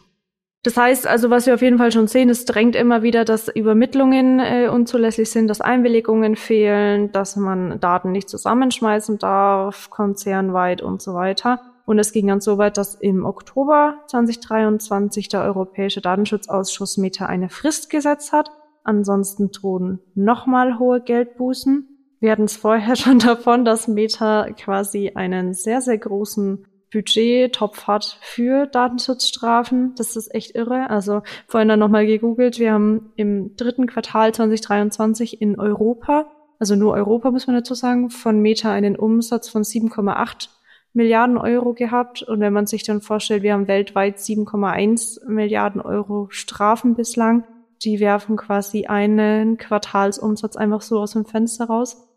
Das 0.63 0.77
heißt 0.77 1.07
also, 1.07 1.29
was 1.29 1.45
wir 1.45 1.55
auf 1.55 1.61
jeden 1.61 1.77
Fall 1.77 1.91
schon 1.91 2.07
sehen, 2.07 2.29
es 2.29 2.45
drängt 2.45 2.77
immer 2.77 3.03
wieder, 3.03 3.25
dass 3.25 3.49
Übermittlungen 3.49 4.39
äh, 4.39 4.69
unzulässig 4.69 5.29
sind, 5.29 5.49
dass 5.49 5.59
Einwilligungen 5.59 6.37
fehlen, 6.37 7.11
dass 7.11 7.35
man 7.35 7.81
Daten 7.81 8.13
nicht 8.13 8.29
zusammenschmeißen 8.29 9.19
darf, 9.19 9.89
konzernweit 9.89 10.81
und 10.81 11.01
so 11.01 11.13
weiter. 11.13 11.59
Und 11.85 11.99
es 11.99 12.13
ging 12.13 12.27
dann 12.27 12.39
so 12.39 12.57
weit, 12.57 12.77
dass 12.77 12.95
im 12.95 13.25
Oktober 13.25 13.97
2023 14.07 15.27
der 15.27 15.43
Europäische 15.43 15.99
Datenschutzausschuss 15.99 16.97
Meta 16.97 17.25
eine 17.25 17.49
Frist 17.49 17.89
gesetzt 17.89 18.31
hat, 18.31 18.49
Ansonsten 18.83 19.51
drohen 19.51 19.99
nochmal 20.13 20.79
hohe 20.79 21.01
Geldbußen. 21.01 21.87
Wir 22.19 22.31
hatten 22.31 22.43
es 22.43 22.57
vorher 22.57 22.95
schon 22.97 23.19
davon, 23.19 23.65
dass 23.65 23.87
Meta 23.87 24.49
quasi 24.51 25.11
einen 25.15 25.53
sehr, 25.53 25.81
sehr 25.81 25.97
großen 25.97 26.65
Budgettopf 26.91 27.87
hat 27.87 28.19
für 28.21 28.67
Datenschutzstrafen. 28.67 29.95
Das 29.95 30.15
ist 30.15 30.33
echt 30.33 30.55
irre. 30.55 30.89
Also 30.89 31.21
vorhin 31.47 31.69
dann 31.69 31.79
nochmal 31.79 32.05
gegoogelt. 32.05 32.59
Wir 32.59 32.73
haben 32.73 33.11
im 33.15 33.55
dritten 33.55 33.87
Quartal 33.87 34.33
2023 34.33 35.41
in 35.41 35.59
Europa, 35.59 36.27
also 36.63 36.77
nur 36.77 36.93
Europa 36.93 37.29
muss 37.29 37.45
man 37.47 37.57
dazu 37.57 37.73
sagen, 37.73 38.09
von 38.09 38.39
Meta 38.39 38.71
einen 38.71 38.95
Umsatz 38.95 39.49
von 39.49 39.63
7,8 39.63 40.47
Milliarden 40.93 41.37
Euro 41.37 41.73
gehabt. 41.73 42.21
Und 42.21 42.39
wenn 42.39 42.53
man 42.53 42.67
sich 42.67 42.83
dann 42.83 43.01
vorstellt, 43.01 43.43
wir 43.43 43.51
haben 43.51 43.67
weltweit 43.67 44.17
7,1 44.17 45.27
Milliarden 45.27 45.81
Euro 45.81 46.27
Strafen 46.29 46.95
bislang, 46.95 47.43
die 47.83 47.99
werfen 47.99 48.37
quasi 48.37 48.85
einen 48.85 49.57
Quartalsumsatz 49.57 50.55
einfach 50.55 50.81
so 50.81 50.99
aus 50.99 51.11
dem 51.11 51.25
Fenster 51.25 51.65
raus. 51.65 52.09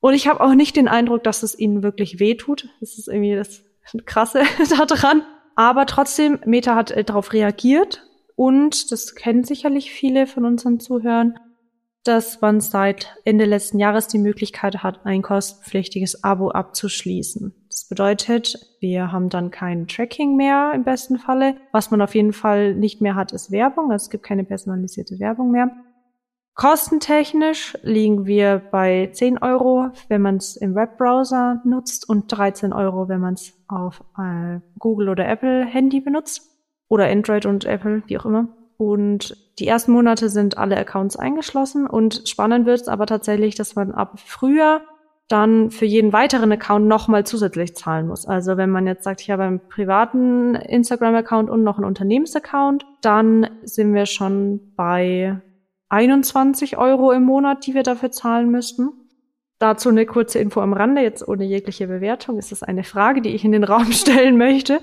Und 0.00 0.14
ich 0.14 0.28
habe 0.28 0.40
auch 0.40 0.54
nicht 0.54 0.76
den 0.76 0.88
Eindruck, 0.88 1.24
dass 1.24 1.42
es 1.42 1.58
ihnen 1.58 1.82
wirklich 1.82 2.20
wehtut. 2.20 2.68
Das 2.80 2.98
ist 2.98 3.08
irgendwie 3.08 3.34
das 3.34 3.62
Krasse 4.04 4.42
daran. 4.88 5.22
Aber 5.56 5.86
trotzdem, 5.86 6.40
Meta 6.44 6.74
hat 6.74 6.90
äh, 6.90 7.04
darauf 7.04 7.32
reagiert 7.32 8.02
und 8.36 8.90
das 8.90 9.14
kennen 9.14 9.44
sicherlich 9.44 9.92
viele 9.92 10.26
von 10.26 10.44
unseren 10.44 10.80
Zuhörern, 10.80 11.38
dass 12.02 12.40
man 12.40 12.60
seit 12.60 13.16
Ende 13.24 13.44
letzten 13.44 13.78
Jahres 13.78 14.08
die 14.08 14.18
Möglichkeit 14.18 14.82
hat, 14.82 15.06
ein 15.06 15.22
kostenpflichtiges 15.22 16.24
Abo 16.24 16.50
abzuschließen. 16.50 17.54
Das 17.74 17.88
bedeutet, 17.88 18.56
wir 18.78 19.10
haben 19.10 19.30
dann 19.30 19.50
kein 19.50 19.88
Tracking 19.88 20.36
mehr 20.36 20.70
im 20.76 20.84
besten 20.84 21.18
Falle. 21.18 21.56
Was 21.72 21.90
man 21.90 22.00
auf 22.02 22.14
jeden 22.14 22.32
Fall 22.32 22.72
nicht 22.72 23.00
mehr 23.00 23.16
hat, 23.16 23.32
ist 23.32 23.50
Werbung. 23.50 23.90
Also 23.90 24.04
es 24.04 24.10
gibt 24.10 24.22
keine 24.22 24.44
personalisierte 24.44 25.18
Werbung 25.18 25.50
mehr. 25.50 25.72
Kostentechnisch 26.54 27.76
liegen 27.82 28.26
wir 28.26 28.62
bei 28.70 29.10
10 29.12 29.38
Euro, 29.38 29.88
wenn 30.06 30.22
man 30.22 30.36
es 30.36 30.54
im 30.56 30.76
Webbrowser 30.76 31.62
nutzt 31.64 32.08
und 32.08 32.28
13 32.28 32.72
Euro, 32.72 33.08
wenn 33.08 33.20
man 33.20 33.34
es 33.34 33.52
auf 33.66 34.04
äh, 34.16 34.60
Google 34.78 35.08
oder 35.08 35.26
Apple 35.26 35.64
Handy 35.64 36.00
benutzt. 36.00 36.48
Oder 36.86 37.08
Android 37.08 37.44
und 37.44 37.64
Apple, 37.64 38.04
wie 38.06 38.16
auch 38.18 38.24
immer. 38.24 38.46
Und 38.76 39.36
die 39.58 39.66
ersten 39.66 39.90
Monate 39.90 40.28
sind 40.28 40.58
alle 40.58 40.76
Accounts 40.76 41.16
eingeschlossen 41.16 41.88
und 41.88 42.28
spannend 42.28 42.66
wird 42.66 42.82
es 42.82 42.88
aber 42.88 43.06
tatsächlich, 43.06 43.56
dass 43.56 43.74
man 43.74 43.90
ab 43.90 44.20
Frühjahr 44.20 44.82
dann 45.28 45.70
für 45.70 45.86
jeden 45.86 46.12
weiteren 46.12 46.52
Account 46.52 46.86
nochmal 46.86 47.24
zusätzlich 47.24 47.74
zahlen 47.74 48.08
muss. 48.08 48.26
Also 48.26 48.56
wenn 48.56 48.70
man 48.70 48.86
jetzt 48.86 49.04
sagt, 49.04 49.22
ich 49.22 49.30
habe 49.30 49.44
einen 49.44 49.68
privaten 49.68 50.54
Instagram-Account 50.54 51.48
und 51.48 51.64
noch 51.64 51.78
einen 51.78 51.86
Unternehmensaccount, 51.86 52.84
dann 53.00 53.48
sind 53.62 53.94
wir 53.94 54.06
schon 54.06 54.74
bei 54.76 55.40
21 55.88 56.76
Euro 56.76 57.12
im 57.12 57.24
Monat, 57.24 57.66
die 57.66 57.74
wir 57.74 57.82
dafür 57.82 58.10
zahlen 58.10 58.50
müssten. 58.50 58.90
Dazu 59.58 59.88
eine 59.88 60.04
kurze 60.04 60.40
Info 60.40 60.60
am 60.60 60.72
Rande, 60.74 61.00
jetzt 61.00 61.26
ohne 61.26 61.44
jegliche 61.44 61.86
Bewertung. 61.86 62.38
Ist 62.38 62.52
das 62.52 62.62
eine 62.62 62.84
Frage, 62.84 63.22
die 63.22 63.34
ich 63.34 63.44
in 63.44 63.52
den 63.52 63.64
Raum 63.64 63.92
stellen 63.92 64.36
möchte. 64.36 64.80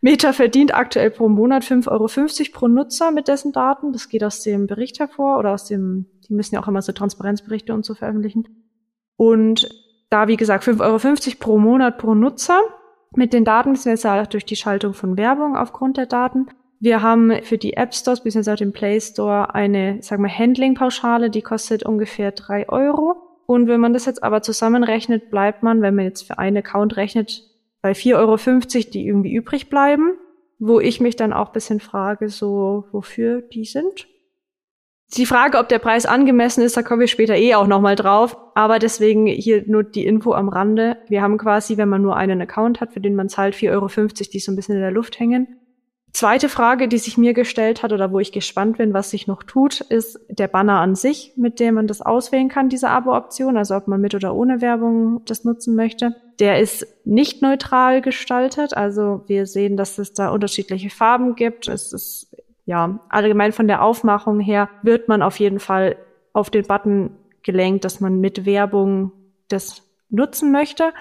Meta 0.00 0.32
verdient 0.32 0.74
aktuell 0.74 1.10
pro 1.10 1.28
Monat 1.28 1.64
5,50 1.64 1.88
Euro 1.90 2.52
pro 2.52 2.68
Nutzer 2.68 3.10
mit 3.10 3.28
dessen 3.28 3.52
Daten. 3.52 3.92
Das 3.92 4.08
geht 4.08 4.24
aus 4.24 4.42
dem 4.42 4.66
Bericht 4.66 4.98
hervor 4.98 5.38
oder 5.38 5.52
aus 5.52 5.66
dem, 5.66 6.06
die 6.28 6.34
müssen 6.34 6.54
ja 6.54 6.62
auch 6.62 6.68
immer 6.68 6.82
so 6.82 6.92
Transparenzberichte 6.92 7.74
und 7.74 7.84
so 7.84 7.94
veröffentlichen. 7.94 8.67
Und 9.18 9.68
da, 10.10 10.28
wie 10.28 10.36
gesagt, 10.36 10.64
5,50 10.64 10.80
Euro 10.80 11.36
pro 11.38 11.58
Monat 11.58 11.98
pro 11.98 12.14
Nutzer. 12.14 12.60
Mit 13.14 13.32
den 13.32 13.44
Daten 13.44 13.74
jetzt 13.74 14.06
auch 14.06 14.26
durch 14.26 14.46
die 14.46 14.56
Schaltung 14.56 14.94
von 14.94 15.18
Werbung 15.18 15.56
aufgrund 15.56 15.96
der 15.96 16.06
Daten. 16.06 16.46
Wir 16.80 17.02
haben 17.02 17.32
für 17.42 17.58
die 17.58 17.74
App 17.74 17.92
Stores 17.94 18.22
bzw. 18.22 18.54
den 18.56 18.72
Play 18.72 19.00
Store 19.00 19.54
eine, 19.54 20.00
sagen 20.02 20.22
wir, 20.22 20.30
Handling-Pauschale, 20.30 21.30
die 21.30 21.42
kostet 21.42 21.82
ungefähr 21.82 22.30
drei 22.30 22.68
Euro. 22.68 23.16
Und 23.46 23.66
wenn 23.66 23.80
man 23.80 23.92
das 23.92 24.06
jetzt 24.06 24.22
aber 24.22 24.42
zusammenrechnet, 24.42 25.30
bleibt 25.30 25.62
man, 25.62 25.82
wenn 25.82 25.96
man 25.96 26.04
jetzt 26.04 26.26
für 26.26 26.38
einen 26.38 26.58
Account 26.58 26.96
rechnet, 26.96 27.42
bei 27.82 27.92
4,50 27.92 28.14
Euro, 28.16 28.90
die 28.92 29.06
irgendwie 29.06 29.34
übrig 29.34 29.68
bleiben, 29.68 30.12
wo 30.58 30.78
ich 30.78 31.00
mich 31.00 31.16
dann 31.16 31.32
auch 31.32 31.50
bisschen 31.50 31.80
frage, 31.80 32.28
so, 32.28 32.84
wofür 32.92 33.42
die 33.42 33.64
sind. 33.64 34.06
Die 35.16 35.24
Frage, 35.24 35.56
ob 35.56 35.68
der 35.68 35.78
Preis 35.78 36.04
angemessen 36.04 36.62
ist, 36.62 36.76
da 36.76 36.82
kommen 36.82 37.00
wir 37.00 37.08
später 37.08 37.34
eh 37.34 37.54
auch 37.54 37.66
nochmal 37.66 37.96
drauf. 37.96 38.36
Aber 38.54 38.78
deswegen 38.78 39.26
hier 39.26 39.64
nur 39.66 39.82
die 39.82 40.04
Info 40.04 40.32
am 40.32 40.48
Rande. 40.48 40.98
Wir 41.08 41.22
haben 41.22 41.38
quasi, 41.38 41.78
wenn 41.78 41.88
man 41.88 42.02
nur 42.02 42.16
einen 42.16 42.42
Account 42.42 42.80
hat, 42.80 42.92
für 42.92 43.00
den 43.00 43.14
man 43.14 43.28
zahlt, 43.28 43.54
4,50 43.54 43.70
Euro, 43.72 43.88
die 44.32 44.38
so 44.38 44.52
ein 44.52 44.56
bisschen 44.56 44.74
in 44.74 44.82
der 44.82 44.90
Luft 44.90 45.18
hängen. 45.18 45.58
Zweite 46.12 46.48
Frage, 46.48 46.88
die 46.88 46.98
sich 46.98 47.18
mir 47.18 47.34
gestellt 47.34 47.82
hat 47.82 47.92
oder 47.92 48.10
wo 48.10 48.18
ich 48.18 48.32
gespannt 48.32 48.78
bin, 48.78 48.94
was 48.94 49.10
sich 49.10 49.26
noch 49.26 49.42
tut, 49.42 49.82
ist 49.82 50.18
der 50.28 50.48
Banner 50.48 50.80
an 50.80 50.94
sich, 50.94 51.32
mit 51.36 51.60
dem 51.60 51.74
man 51.74 51.86
das 51.86 52.00
auswählen 52.00 52.48
kann, 52.48 52.70
diese 52.70 52.88
Abo-Option, 52.88 53.56
also 53.56 53.76
ob 53.76 53.88
man 53.88 54.00
mit 54.00 54.14
oder 54.14 54.34
ohne 54.34 54.60
Werbung 54.60 55.22
das 55.26 55.44
nutzen 55.44 55.76
möchte. 55.76 56.16
Der 56.40 56.60
ist 56.60 56.86
nicht 57.04 57.42
neutral 57.42 58.00
gestaltet, 58.00 58.74
also 58.74 59.22
wir 59.26 59.46
sehen, 59.46 59.76
dass 59.76 59.98
es 59.98 60.14
da 60.14 60.30
unterschiedliche 60.30 60.90
Farben 60.90 61.34
gibt. 61.34 61.68
Es 61.68 61.92
ist 61.92 62.27
ja 62.68 63.00
allgemein 63.08 63.52
von 63.52 63.66
der 63.66 63.82
Aufmachung 63.82 64.40
her 64.40 64.68
wird 64.82 65.08
man 65.08 65.22
auf 65.22 65.40
jeden 65.40 65.58
Fall 65.58 65.96
auf 66.34 66.50
den 66.50 66.66
Button 66.66 67.16
gelenkt, 67.42 67.86
dass 67.86 67.98
man 67.98 68.20
mit 68.20 68.44
Werbung 68.44 69.10
das 69.48 69.82
nutzen 70.10 70.52
möchte. 70.52 70.92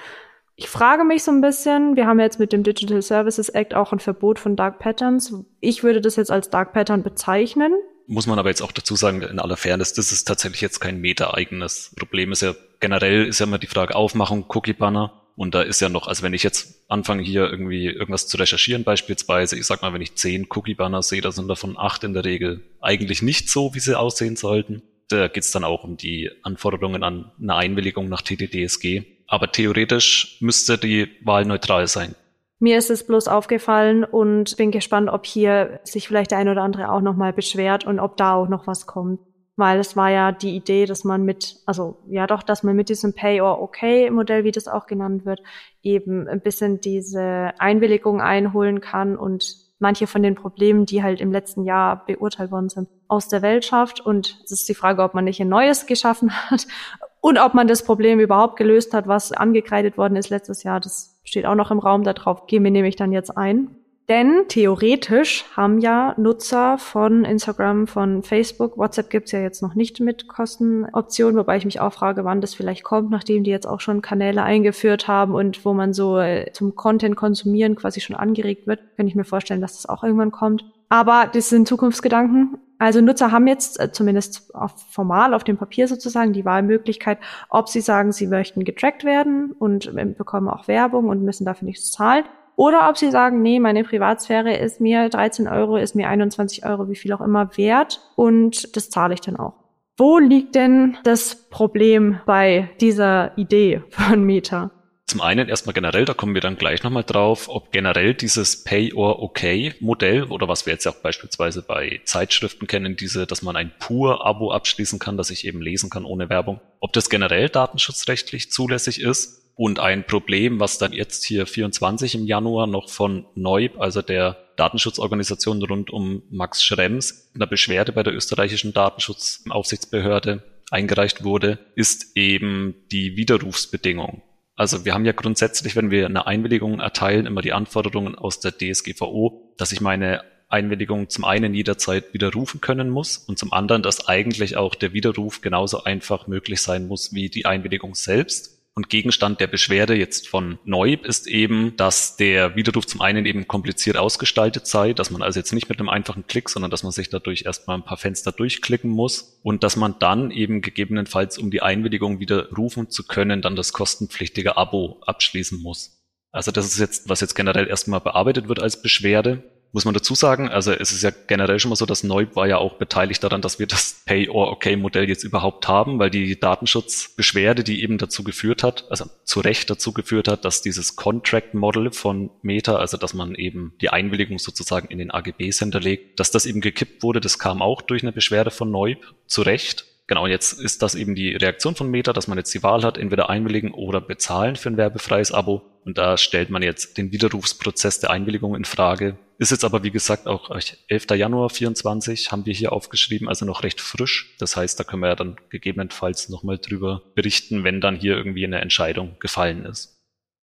Ich 0.56 0.70
frage 0.70 1.04
mich 1.04 1.24
so 1.24 1.32
ein 1.32 1.42
bisschen, 1.42 1.98
wir 1.98 2.08
haben 2.08 2.22
jetzt 2.22 2.40
mit 2.40 2.54
dem 2.54 2.64
Digital 2.64 3.02
Services 3.02 3.50
Act 3.50 3.76
auch 3.76 3.92
ein 3.92 4.00
Verbot 4.00 4.40
von 4.40 4.56
Dark 4.56 4.80
Patterns. 4.80 5.34
Ich 5.60 5.84
würde 5.84 6.00
das 6.00 6.16
jetzt 6.16 6.32
als 6.32 6.50
Dark 6.50 6.72
Pattern 6.72 7.04
bezeichnen. 7.04 7.74
Muss 8.08 8.28
man 8.28 8.40
aber 8.40 8.48
jetzt 8.48 8.62
auch 8.62 8.72
dazu 8.72 8.96
sagen, 8.96 9.22
in 9.22 9.38
aller 9.38 9.58
Fairness, 9.58 9.92
das 9.92 10.14
ist 10.14 10.24
tatsächlich 10.24 10.62
jetzt 10.62 10.80
kein 10.80 11.02
meta-eigenes 11.02 11.94
Problem. 12.00 12.32
Ist 12.32 12.44
ja 12.44 12.56
generell 12.80 13.26
ist 13.26 13.40
ja 13.40 13.46
immer 13.46 13.60
die 13.60 13.68
Frage 13.68 13.94
Aufmachung, 13.94 14.46
Cookie-Banner. 14.48 15.12
Und 15.38 15.56
da 15.56 15.62
ist 15.62 15.80
ja 15.80 15.88
noch, 15.88 16.08
also 16.08 16.24
wenn 16.24 16.34
ich 16.34 16.44
jetzt 16.44 16.84
anfange 16.90 17.24
hier 17.24 17.50
irgendwie 17.50 17.86
irgendwas 17.86 18.28
zu 18.28 18.36
recherchieren, 18.36 18.84
beispielsweise, 18.84 19.58
ich 19.58 19.66
sag 19.66 19.82
mal, 19.82 19.94
wenn 19.94 20.02
ich 20.02 20.16
zehn 20.16 20.48
Cookie-Banner 20.50 21.02
sehe, 21.02 21.22
da 21.22 21.32
sind 21.32 21.48
davon 21.48 21.78
acht 21.78 22.04
in 22.04 22.14
der 22.14 22.26
Regel 22.26 22.64
eigentlich 22.82 23.22
nicht 23.22 23.50
so, 23.50 23.74
wie 23.74 23.80
sie 23.80 23.98
aussehen 23.98 24.36
sollten. 24.36 24.82
Da 25.08 25.30
geht's 25.30 25.52
dann 25.52 25.64
auch 25.64 25.86
um 25.86 25.96
die 25.96 26.30
Anforderungen 26.44 27.04
an 27.04 27.32
eine 27.40 27.56
Einwilligung 27.56 28.10
nach 28.10 28.22
TTDSG 28.22 29.06
aber 29.28 29.52
theoretisch 29.52 30.38
müsste 30.40 30.78
die 30.78 31.10
Wahl 31.24 31.46
neutral 31.46 31.88
sein. 31.88 32.16
Mir 32.60 32.78
ist 32.78 32.90
es 32.90 33.06
bloß 33.06 33.28
aufgefallen 33.28 34.04
und 34.04 34.58
bin 34.58 34.72
gespannt, 34.72 35.10
ob 35.10 35.28
hier 35.28 35.80
sich 35.84 36.08
vielleicht 36.08 36.32
der 36.32 36.40
ein 36.40 36.50
oder 36.50 36.64
andere 36.64 36.92
auch 36.92 37.02
nochmal 37.02 37.34
beschwert 37.34 37.86
und 37.86 38.00
ob 38.00 38.18
da 38.18 38.34
auch 38.34 38.50
noch 38.50 38.66
was 38.66 38.88
kommt. 38.88 39.20
Weil 39.58 39.80
es 39.80 39.98
war 39.98 40.12
ja 40.12 40.32
die 40.32 40.56
Idee, 40.56 40.86
dass 40.86 41.04
man 41.04 41.24
mit, 41.24 41.58
also 41.66 41.98
ja 42.08 42.28
doch, 42.28 42.44
dass 42.44 42.62
man 42.62 42.76
mit 42.76 42.90
diesem 42.90 43.14
Pay 43.14 43.42
or 43.42 43.60
Okay 43.60 44.10
Modell, 44.12 44.44
wie 44.44 44.52
das 44.52 44.68
auch 44.68 44.86
genannt 44.86 45.26
wird, 45.26 45.42
eben 45.82 46.28
ein 46.28 46.42
bisschen 46.42 46.80
diese 46.80 47.52
Einwilligung 47.58 48.22
einholen 48.22 48.82
kann 48.82 49.18
und 49.18 49.68
manche 49.80 50.06
von 50.06 50.24
den 50.24 50.36
Problemen, 50.36 50.86
die 50.86 51.02
halt 51.02 51.22
im 51.22 51.32
letzten 51.32 51.64
Jahr 51.64 52.06
beurteilt 52.06 52.52
worden 52.52 52.70
sind, 52.70 52.88
aus 53.08 53.28
der 53.30 53.42
Welt 53.42 53.66
schafft. 53.66 54.00
Und 54.00 54.40
es 54.46 54.52
ist 54.52 54.70
die 54.70 54.76
Frage, 54.76 55.02
ob 55.02 55.14
man 55.14 55.26
nicht 55.26 55.42
ein 55.42 55.50
neues 55.50 55.88
geschaffen 55.88 56.32
hat 56.32 56.68
und 57.22 57.40
ob 57.40 57.54
man 57.54 57.68
das 57.68 57.84
Problem 57.84 58.20
überhaupt 58.20 58.58
gelöst 58.58 58.94
hat, 58.94 59.08
was 59.08 59.32
angekreidet 59.32 59.98
worden 59.98 60.16
ist 60.16 60.30
letztes 60.30 60.64
Jahr. 60.64 60.80
Das 60.80 61.20
steht 61.24 61.48
auch 61.48 61.56
noch 61.56 61.72
im 61.72 61.80
Raum. 61.80 62.04
Darauf 62.04 62.46
gehen 62.46 62.64
wir 62.64 62.72
nämlich 62.72 62.96
dann 62.96 63.12
jetzt 63.12 63.36
ein. 63.36 63.76
Denn 64.10 64.46
theoretisch 64.48 65.44
haben 65.58 65.80
ja 65.80 66.14
Nutzer 66.18 66.78
von 66.78 67.26
Instagram, 67.26 67.88
von 67.88 68.24
Facebook, 68.24 68.78
WhatsApp 68.78 69.10
gibt's 69.10 69.34
ja 69.34 69.42
jetzt 69.42 69.62
noch 69.62 69.76
nicht 69.76 70.00
mit 70.00 70.30
Kostenoptionen, 70.30 71.38
wobei 71.38 71.58
ich 71.58 71.66
mich 71.66 71.82
auch 71.82 71.92
frage, 71.92 72.24
wann 72.24 72.40
das 72.40 72.54
vielleicht 72.54 72.86
kommt, 72.86 73.10
nachdem 73.10 73.44
die 73.44 73.52
jetzt 73.52 73.68
auch 73.68 73.82
schon 73.82 74.02
Kanäle 74.02 74.44
eingeführt 74.44 75.10
haben 75.10 75.36
und 75.36 75.66
wo 75.66 75.74
man 75.74 75.92
so 75.92 76.20
äh, 76.20 76.54
zum 76.54 76.74
Content 76.76 77.18
konsumieren 77.18 77.76
quasi 77.76 78.00
schon 78.00 78.16
angeregt 78.16 78.66
wird, 78.66 78.80
kann 78.96 79.08
ich 79.08 79.16
mir 79.16 79.26
vorstellen, 79.26 79.60
dass 79.60 79.76
das 79.76 79.90
auch 79.90 80.06
irgendwann 80.06 80.32
kommt. 80.32 80.64
Aber 80.88 81.30
das 81.34 81.50
sind 81.50 81.68
Zukunftsgedanken. 81.68 82.60
Also 82.80 83.02
Nutzer 83.02 83.34
haben 83.34 83.48
jetzt 83.48 83.78
äh, 83.78 83.92
zumindest 83.92 84.56
auf 84.56 84.74
formal 84.90 85.34
auf 85.34 85.44
dem 85.44 85.58
Papier 85.58 85.90
sozusagen 85.90 86.32
die 86.32 86.46
Wahlmöglichkeit, 86.46 87.18
ob 87.50 87.68
sie 87.68 87.82
sagen, 87.82 88.14
sie 88.14 88.28
möchten 88.28 88.64
getrackt 88.64 89.04
werden 89.04 89.52
und 89.52 89.94
äh, 89.98 90.06
bekommen 90.06 90.48
auch 90.48 90.70
Werbung 90.70 91.10
und 91.10 91.24
müssen 91.24 91.44
dafür 91.44 91.66
nichts 91.66 91.92
zahlen 91.92 92.24
oder 92.58 92.90
ob 92.90 92.98
sie 92.98 93.12
sagen, 93.12 93.44
nee, 93.44 93.60
meine 93.60 93.84
Privatsphäre 93.84 94.58
ist 94.58 94.82
mir 94.82 95.10
13 95.10 95.48
Euro, 95.48 95.78
ist 95.78 95.96
mir 95.96 96.10
21 96.10 96.66
Euro, 96.66 96.90
wie 96.90 96.96
viel 96.96 97.14
auch 97.14 97.22
immer 97.22 97.56
wert 97.56 98.02
und 98.16 98.76
das 98.76 98.90
zahle 98.90 99.14
ich 99.14 99.22
dann 99.22 99.38
auch. 99.38 99.54
Wo 99.96 100.18
liegt 100.18 100.56
denn 100.56 100.98
das 101.04 101.50
Problem 101.50 102.20
bei 102.26 102.70
dieser 102.82 103.38
Idee 103.38 103.84
von 103.90 104.24
Meta? 104.24 104.72
Zum 105.06 105.22
einen 105.22 105.48
erstmal 105.48 105.74
generell, 105.74 106.06
da 106.06 106.16
kommen 106.16 106.34
wir 106.34 106.42
dann 106.42 106.58
gleich 106.58 106.82
nochmal 106.84 107.04
drauf, 107.04 107.48
ob 107.48 107.72
generell 107.72 108.16
dieses 108.16 108.64
Pay 108.64 108.92
or 108.94 109.22
Okay 109.22 109.76
Modell 109.80 110.24
oder 110.24 110.48
was 110.48 110.66
wir 110.66 110.74
jetzt 110.74 110.88
auch 110.88 110.96
beispielsweise 110.96 111.62
bei 111.62 112.02
Zeitschriften 112.06 112.66
kennen, 112.66 112.96
diese, 112.98 113.28
dass 113.28 113.44
man 113.44 113.56
ein 113.56 113.72
pur-Abo 113.80 114.52
abschließen 114.52 114.98
kann, 114.98 115.16
dass 115.16 115.30
ich 115.30 115.46
eben 115.46 115.62
lesen 115.62 115.92
kann 115.92 116.06
ohne 116.06 116.30
Werbung, 116.30 116.60
ob 116.80 116.92
das 116.92 117.10
generell 117.10 117.50
datenschutzrechtlich 117.50 118.52
zulässig 118.52 119.00
ist 119.00 119.47
und 119.58 119.80
ein 119.80 120.06
Problem, 120.06 120.60
was 120.60 120.78
dann 120.78 120.94
jetzt 120.94 121.26
hier 121.26 121.48
24 121.48 122.14
im 122.16 122.26
Januar 122.26 122.68
noch 122.68 122.90
von 122.90 123.26
Neub, 123.34 123.82
also 123.82 124.04
der 124.04 124.38
Datenschutzorganisation 124.56 125.62
rund 125.64 125.90
um 125.90 126.22
Max 126.30 126.64
Schrems, 126.64 127.32
in 127.34 127.40
der 127.40 127.48
Beschwerde 127.48 127.92
bei 127.92 128.04
der 128.04 128.14
österreichischen 128.14 128.72
Datenschutzaufsichtsbehörde 128.72 130.44
eingereicht 130.70 131.24
wurde, 131.24 131.58
ist 131.76 132.16
eben 132.16 132.76
die 132.92 133.18
Widerrufsbedingung. 133.18 134.22
Also 134.56 134.86
wir 134.86 134.94
haben 134.94 135.06
ja 135.06 135.12
grundsätzlich, 135.12 135.76
wenn 135.76 135.92
wir 135.92 136.06
eine 136.06 136.28
Einwilligung 136.28 136.80
erteilen, 136.80 137.26
immer 137.26 137.42
die 137.42 137.54
Anforderungen 137.54 138.16
aus 138.16 138.40
der 138.40 138.58
DSGVO, 138.58 139.54
dass 139.58 139.72
ich 139.72 139.82
meine 139.82 140.24
Einwilligung 140.50 141.10
zum 141.10 141.26
einen 141.26 141.54
jederzeit 141.54 142.14
widerrufen 142.14 142.62
können 142.62 142.90
muss 142.90 143.18
und 143.18 143.40
zum 143.40 143.54
anderen, 143.54 143.82
dass 143.82 144.08
eigentlich 144.08 144.56
auch 144.56 144.76
der 144.76 144.94
Widerruf 144.94 145.42
genauso 145.42 145.84
einfach 145.84 146.28
möglich 146.28 146.62
sein 146.62 146.88
muss 146.88 147.14
wie 147.14 147.30
die 147.30 147.46
Einwilligung 147.46 147.96
selbst. 147.96 148.57
Und 148.78 148.90
Gegenstand 148.90 149.40
der 149.40 149.48
Beschwerde 149.48 149.96
jetzt 149.96 150.28
von 150.28 150.60
Neub 150.64 151.04
ist 151.04 151.26
eben, 151.26 151.76
dass 151.78 152.16
der 152.16 152.56
Widerruf 152.56 152.86
zum 152.86 153.02
einen 153.02 153.26
eben 153.26 153.48
kompliziert 153.48 153.98
ausgestaltet 153.98 154.68
sei, 154.68 154.94
dass 154.94 155.10
man 155.10 155.24
also 155.24 155.40
jetzt 155.40 155.52
nicht 155.52 155.68
mit 155.68 155.80
einem 155.80 155.90
einfachen 155.90 156.28
Klick, 156.28 156.48
sondern 156.48 156.70
dass 156.70 156.84
man 156.84 156.92
sich 156.92 157.10
dadurch 157.10 157.42
erstmal 157.42 157.76
ein 157.76 157.84
paar 157.84 157.98
Fenster 157.98 158.32
durchklicken 158.32 158.92
muss 158.92 159.40
und 159.42 159.64
dass 159.64 159.78
man 159.78 159.96
dann 159.98 160.30
eben 160.30 160.62
gegebenenfalls, 160.62 161.40
um 161.40 161.50
die 161.50 161.64
Einwilligung 161.64 162.20
widerrufen 162.20 162.92
zu 162.92 163.04
können, 163.04 163.42
dann 163.42 163.56
das 163.56 163.74
kostenpflichtige 163.74 164.58
Abo 164.58 165.02
abschließen 165.08 165.60
muss. 165.60 166.04
Also 166.32 166.52
das 166.52 166.68
ist 166.68 166.78
jetzt, 166.78 167.10
was 167.10 167.22
jetzt 167.22 167.34
generell 167.34 167.66
erstmal 167.66 168.02
bearbeitet 168.02 168.48
wird 168.48 168.62
als 168.62 168.84
Beschwerde 168.84 169.42
muss 169.72 169.86
man 169.86 169.94
dazu 169.94 170.16
sagen, 170.16 170.50
also 170.50 170.72
es 170.72 170.92
ist 170.92 171.04
ja 171.04 171.12
generell 171.28 171.60
schon 171.60 171.70
mal 171.70 171.76
so, 171.76 171.86
dass 171.86 172.04
Neub 172.04 172.36
war 172.36 172.48
ja 172.48 172.58
auch 172.58 172.76
beteiligt 172.76 173.24
daran, 173.24 173.42
dass 173.42 173.60
wir 173.60 173.68
das 173.68 174.02
Pay-or-Okay-Modell 174.06 175.08
jetzt 175.08 175.24
überhaupt 175.24 175.68
haben, 175.68 176.00
weil 176.00 176.10
die 176.10 176.40
Datenschutzbeschwerde, 176.40 177.64
die 177.64 177.84
eben 177.84 177.98
dazu 177.98 178.24
geführt 178.24 178.64
hat, 178.64 178.86
also 178.90 179.06
zu 179.24 179.40
Recht 179.40 179.70
dazu 179.70 179.94
geführt 179.94 180.28
hat, 180.28 180.46
dass 180.46 180.62
dieses 180.62 180.96
Contract-Model 180.96 181.92
von 181.92 182.30
Meta, 182.42 182.78
also 182.78 182.98
dass 182.98 183.14
man 183.14 183.36
eben 183.36 183.74
die 183.82 183.90
Einwilligung 183.90 184.40
sozusagen 184.40 184.88
in 184.88 184.98
den 184.98 185.12
AGBs 185.12 185.60
hinterlegt, 185.60 186.20
dass 186.20 186.32
das 186.32 186.46
eben 186.46 186.62
gekippt 186.62 187.04
wurde, 187.04 187.20
das 187.20 187.40
kam 187.40 187.62
auch 187.62 187.82
durch 187.82 188.04
eine 188.04 188.12
Beschwerde 188.12 188.52
von 188.52 188.72
Neub, 188.72 189.14
zu 189.28 189.42
Recht. 189.42 189.86
Genau, 190.08 190.26
jetzt 190.26 190.54
ist 190.54 190.82
das 190.82 190.96
eben 190.96 191.16
die 191.16 191.36
Reaktion 191.36 191.76
von 191.76 191.92
Meta, 191.92 192.14
dass 192.14 192.30
man 192.30 192.38
jetzt 192.38 192.54
die 192.54 192.64
Wahl 192.64 192.84
hat, 192.84 192.98
entweder 192.98 193.30
einwilligen 193.30 193.74
oder 193.74 194.00
bezahlen 194.00 194.56
für 194.56 194.70
ein 194.70 194.78
werbefreies 194.78 195.34
Abo. 195.34 195.64
Und 195.84 195.98
da 195.98 196.18
stellt 196.18 196.50
man 196.50 196.64
jetzt 196.64 196.98
den 196.98 197.12
Widerrufsprozess 197.12 198.00
der 198.00 198.12
Einwilligung 198.12 198.56
in 198.56 198.64
Frage. 198.64 199.18
Ist 199.40 199.52
jetzt 199.52 199.64
aber, 199.64 199.84
wie 199.84 199.92
gesagt, 199.92 200.26
auch 200.26 200.50
11. 200.50 201.06
Januar 201.12 201.50
24 201.50 202.32
haben 202.32 202.46
wir 202.46 202.54
hier 202.54 202.74
aufgeschrieben, 202.74 203.30
also 203.30 203.46
noch 203.46 203.64
recht 203.64 203.80
frisch. 203.80 204.36
Das 204.40 204.58
heißt, 204.58 204.80
da 204.80 204.84
können 204.84 205.04
wir 205.04 205.10
ja 205.10 205.16
dann 205.16 205.38
gegebenenfalls 205.50 206.30
nochmal 206.30 206.58
drüber 206.58 207.04
berichten, 207.14 207.64
wenn 207.64 207.80
dann 207.80 207.96
hier 207.96 208.18
irgendwie 208.18 208.46
eine 208.46 208.62
Entscheidung 208.62 209.18
gefallen 209.20 209.66
ist. 209.66 209.98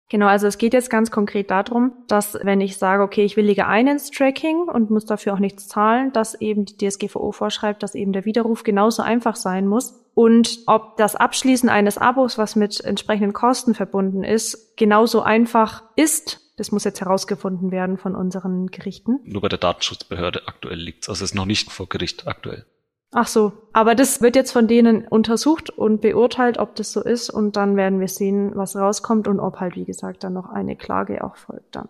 Genau, 0.09 0.27
also 0.27 0.47
es 0.47 0.57
geht 0.57 0.73
jetzt 0.73 0.89
ganz 0.89 1.11
konkret 1.11 1.51
darum, 1.51 1.91
dass 2.07 2.37
wenn 2.41 2.61
ich 2.61 2.77
sage, 2.77 3.03
okay, 3.03 3.25
ich 3.25 3.35
willige 3.35 3.67
ein 3.67 3.87
ins 3.87 4.09
Tracking 4.09 4.69
und 4.69 4.89
muss 4.89 5.05
dafür 5.05 5.33
auch 5.33 5.39
nichts 5.39 5.67
zahlen, 5.67 6.13
dass 6.13 6.39
eben 6.39 6.63
die 6.63 6.77
DSGVO 6.77 7.33
vorschreibt, 7.33 7.83
dass 7.83 7.93
eben 7.93 8.13
der 8.13 8.23
Widerruf 8.23 8.63
genauso 8.63 9.01
einfach 9.01 9.35
sein 9.35 9.67
muss. 9.67 10.05
Und 10.13 10.59
ob 10.65 10.95
das 10.95 11.17
Abschließen 11.17 11.67
eines 11.67 11.97
Abos, 11.97 12.37
was 12.37 12.55
mit 12.55 12.79
entsprechenden 12.79 13.33
Kosten 13.33 13.75
verbunden 13.75 14.23
ist, 14.23 14.77
genauso 14.77 15.23
einfach 15.23 15.83
ist, 15.97 16.46
das 16.57 16.71
muss 16.71 16.83
jetzt 16.83 16.99
herausgefunden 16.99 17.71
werden 17.71 17.97
von 17.97 18.15
unseren 18.15 18.67
Gerichten. 18.67 19.19
Nur 19.23 19.41
bei 19.41 19.47
der 19.47 19.59
Datenschutzbehörde 19.59 20.47
aktuell 20.47 20.79
liegt 20.79 21.07
Also 21.07 21.23
es 21.23 21.31
ist 21.31 21.35
noch 21.35 21.45
nicht 21.45 21.71
vor 21.71 21.87
Gericht 21.87 22.27
aktuell. 22.27 22.65
Ach 23.11 23.27
so, 23.27 23.53
aber 23.71 23.95
das 23.95 24.21
wird 24.21 24.35
jetzt 24.35 24.51
von 24.51 24.67
denen 24.67 25.07
untersucht 25.07 25.69
und 25.69 26.01
beurteilt, 26.01 26.57
ob 26.57 26.75
das 26.75 26.91
so 26.91 27.01
ist 27.01 27.29
und 27.29 27.55
dann 27.55 27.77
werden 27.77 28.01
wir 28.01 28.09
sehen, 28.09 28.51
was 28.55 28.75
rauskommt 28.75 29.29
und 29.29 29.39
ob 29.39 29.61
halt, 29.61 29.77
wie 29.77 29.85
gesagt, 29.85 30.25
dann 30.25 30.33
noch 30.33 30.49
eine 30.49 30.75
Klage 30.75 31.23
auch 31.23 31.37
folgt 31.37 31.75
dann. 31.75 31.87